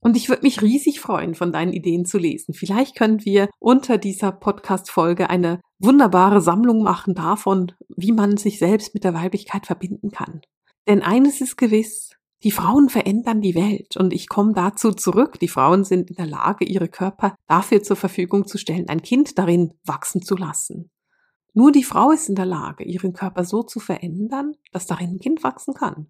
Und 0.00 0.16
ich 0.16 0.28
würde 0.28 0.42
mich 0.42 0.62
riesig 0.62 1.00
freuen, 1.00 1.34
von 1.34 1.52
deinen 1.52 1.72
Ideen 1.72 2.04
zu 2.04 2.16
lesen. 2.16 2.54
Vielleicht 2.54 2.96
können 2.96 3.24
wir 3.24 3.48
unter 3.58 3.98
dieser 3.98 4.32
Podcast-Folge 4.32 5.28
eine 5.28 5.60
wunderbare 5.78 6.40
Sammlung 6.40 6.82
machen 6.82 7.14
davon, 7.14 7.72
wie 7.96 8.12
man 8.12 8.36
sich 8.36 8.58
selbst 8.58 8.94
mit 8.94 9.04
der 9.04 9.14
Weiblichkeit 9.14 9.66
verbinden 9.66 10.10
kann. 10.10 10.40
Denn 10.88 11.02
eines 11.02 11.40
ist 11.40 11.56
gewiss, 11.56 12.12
die 12.44 12.50
Frauen 12.50 12.88
verändern 12.88 13.40
die 13.40 13.54
Welt 13.54 13.96
und 13.96 14.12
ich 14.12 14.28
komme 14.28 14.52
dazu 14.52 14.92
zurück. 14.92 15.40
Die 15.40 15.48
Frauen 15.48 15.84
sind 15.84 16.10
in 16.10 16.16
der 16.16 16.26
Lage, 16.26 16.64
ihre 16.64 16.88
Körper 16.88 17.34
dafür 17.48 17.82
zur 17.82 17.96
Verfügung 17.96 18.46
zu 18.46 18.58
stellen, 18.58 18.88
ein 18.88 19.02
Kind 19.02 19.38
darin 19.38 19.72
wachsen 19.84 20.22
zu 20.22 20.36
lassen. 20.36 20.90
Nur 21.56 21.72
die 21.72 21.84
Frau 21.84 22.10
ist 22.10 22.28
in 22.28 22.34
der 22.34 22.44
Lage, 22.44 22.84
ihren 22.84 23.14
Körper 23.14 23.42
so 23.42 23.62
zu 23.62 23.80
verändern, 23.80 24.56
dass 24.72 24.84
darin 24.84 25.12
ein 25.12 25.18
Kind 25.18 25.42
wachsen 25.42 25.72
kann. 25.72 26.08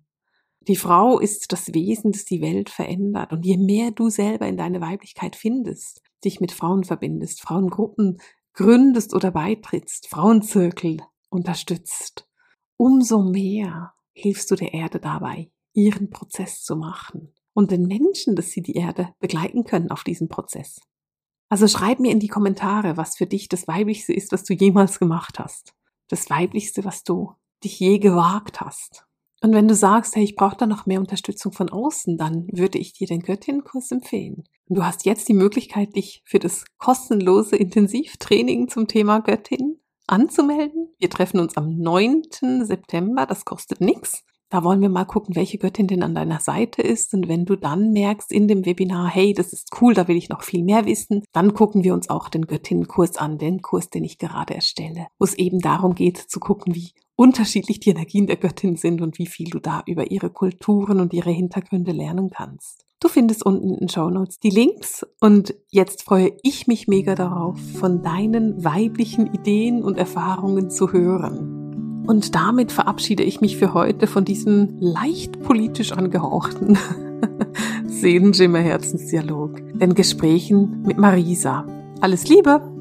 Die 0.66 0.74
Frau 0.74 1.20
ist 1.20 1.52
das 1.52 1.72
Wesen, 1.72 2.10
das 2.10 2.24
die 2.24 2.40
Welt 2.40 2.68
verändert. 2.68 3.32
Und 3.32 3.46
je 3.46 3.56
mehr 3.56 3.92
du 3.92 4.10
selber 4.10 4.48
in 4.48 4.56
deine 4.56 4.80
Weiblichkeit 4.80 5.36
findest, 5.36 6.02
dich 6.24 6.40
mit 6.40 6.50
Frauen 6.50 6.82
verbindest, 6.82 7.42
Frauengruppen 7.42 8.18
gründest 8.54 9.14
oder 9.14 9.30
beitrittst, 9.30 10.08
Frauenzirkel 10.08 10.96
unterstützt, 11.30 12.28
umso 12.76 13.22
mehr 13.22 13.92
hilfst 14.14 14.50
du 14.50 14.56
der 14.56 14.74
Erde 14.74 14.98
dabei, 14.98 15.52
ihren 15.72 16.10
Prozess 16.10 16.64
zu 16.64 16.74
machen 16.74 17.32
und 17.52 17.70
den 17.70 17.86
Menschen, 17.86 18.34
dass 18.34 18.50
sie 18.50 18.62
die 18.62 18.74
Erde 18.74 19.10
begleiten 19.20 19.62
können 19.62 19.92
auf 19.92 20.02
diesem 20.02 20.26
Prozess. 20.26 20.80
Also 21.48 21.68
schreib 21.68 22.00
mir 22.00 22.10
in 22.10 22.20
die 22.20 22.28
Kommentare, 22.28 22.96
was 22.96 23.16
für 23.16 23.26
dich 23.26 23.48
das 23.48 23.68
Weiblichste 23.68 24.12
ist, 24.12 24.32
was 24.32 24.44
du 24.44 24.54
jemals 24.54 24.98
gemacht 24.98 25.38
hast. 25.38 25.74
Das 26.08 26.28
Weiblichste, 26.28 26.84
was 26.84 27.04
du 27.04 27.34
dich 27.62 27.78
je 27.78 27.98
gewagt 27.98 28.60
hast. 28.60 29.06
Und 29.42 29.52
wenn 29.52 29.68
du 29.68 29.74
sagst, 29.74 30.16
hey, 30.16 30.24
ich 30.24 30.34
brauche 30.34 30.56
da 30.56 30.66
noch 30.66 30.86
mehr 30.86 30.98
Unterstützung 30.98 31.52
von 31.52 31.68
außen, 31.68 32.16
dann 32.16 32.48
würde 32.52 32.78
ich 32.78 32.94
dir 32.94 33.06
den 33.06 33.20
Göttinnenkurs 33.20 33.90
empfehlen. 33.92 34.44
Und 34.68 34.78
du 34.78 34.84
hast 34.84 35.04
jetzt 35.04 35.28
die 35.28 35.34
Möglichkeit, 35.34 35.94
dich 35.94 36.22
für 36.24 36.38
das 36.38 36.64
kostenlose 36.78 37.56
Intensivtraining 37.56 38.68
zum 38.68 38.88
Thema 38.88 39.20
Göttin 39.20 39.78
anzumelden. 40.06 40.88
Wir 40.98 41.10
treffen 41.10 41.38
uns 41.38 41.56
am 41.56 41.76
9. 41.76 42.22
September, 42.62 43.26
das 43.26 43.44
kostet 43.44 43.80
nichts. 43.80 44.24
Da 44.48 44.62
wollen 44.62 44.80
wir 44.80 44.88
mal 44.88 45.04
gucken, 45.04 45.34
welche 45.34 45.58
Göttin 45.58 45.88
denn 45.88 46.02
an 46.02 46.14
deiner 46.14 46.38
Seite 46.38 46.80
ist. 46.80 47.14
Und 47.14 47.28
wenn 47.28 47.44
du 47.44 47.56
dann 47.56 47.90
merkst 47.92 48.30
in 48.30 48.46
dem 48.46 48.64
Webinar, 48.64 49.08
hey, 49.08 49.34
das 49.34 49.52
ist 49.52 49.70
cool, 49.80 49.92
da 49.92 50.06
will 50.06 50.16
ich 50.16 50.28
noch 50.28 50.42
viel 50.42 50.62
mehr 50.62 50.86
wissen, 50.86 51.24
dann 51.32 51.52
gucken 51.52 51.82
wir 51.82 51.94
uns 51.94 52.08
auch 52.08 52.28
den 52.28 52.46
Göttinnenkurs 52.46 53.16
an, 53.16 53.38
den 53.38 53.60
Kurs, 53.60 53.90
den 53.90 54.04
ich 54.04 54.18
gerade 54.18 54.54
erstelle, 54.54 55.06
wo 55.18 55.24
es 55.24 55.34
eben 55.34 55.58
darum 55.58 55.94
geht 55.94 56.18
zu 56.18 56.38
gucken, 56.38 56.74
wie 56.74 56.92
unterschiedlich 57.16 57.80
die 57.80 57.90
Energien 57.90 58.26
der 58.26 58.36
Göttin 58.36 58.76
sind 58.76 59.00
und 59.00 59.18
wie 59.18 59.26
viel 59.26 59.50
du 59.50 59.58
da 59.58 59.82
über 59.86 60.10
ihre 60.10 60.30
Kulturen 60.30 61.00
und 61.00 61.12
ihre 61.12 61.30
Hintergründe 61.30 61.92
lernen 61.92 62.30
kannst. 62.30 62.84
Du 63.00 63.08
findest 63.08 63.44
unten 63.44 63.70
in 63.70 63.80
den 63.80 63.88
Show 63.88 64.08
Notes 64.08 64.38
die 64.38 64.50
Links 64.50 65.06
und 65.20 65.54
jetzt 65.68 66.02
freue 66.02 66.32
ich 66.42 66.66
mich 66.66 66.88
mega 66.88 67.14
darauf, 67.14 67.58
von 67.78 68.02
deinen 68.02 68.64
weiblichen 68.64 69.26
Ideen 69.26 69.82
und 69.82 69.98
Erfahrungen 69.98 70.70
zu 70.70 70.92
hören. 70.92 71.55
Und 72.06 72.34
damit 72.34 72.72
verabschiede 72.72 73.22
ich 73.22 73.40
mich 73.40 73.56
für 73.56 73.74
heute 73.74 74.06
von 74.06 74.24
diesem 74.24 74.76
leicht 74.78 75.42
politisch 75.42 75.92
angehauchten 75.92 76.78
Seelenschimmer 77.86 78.60
Herzensdialog, 78.60 79.56
den 79.78 79.94
Gesprächen 79.94 80.82
mit 80.86 80.98
Marisa. 80.98 81.64
Alles 82.00 82.28
Liebe! 82.28 82.75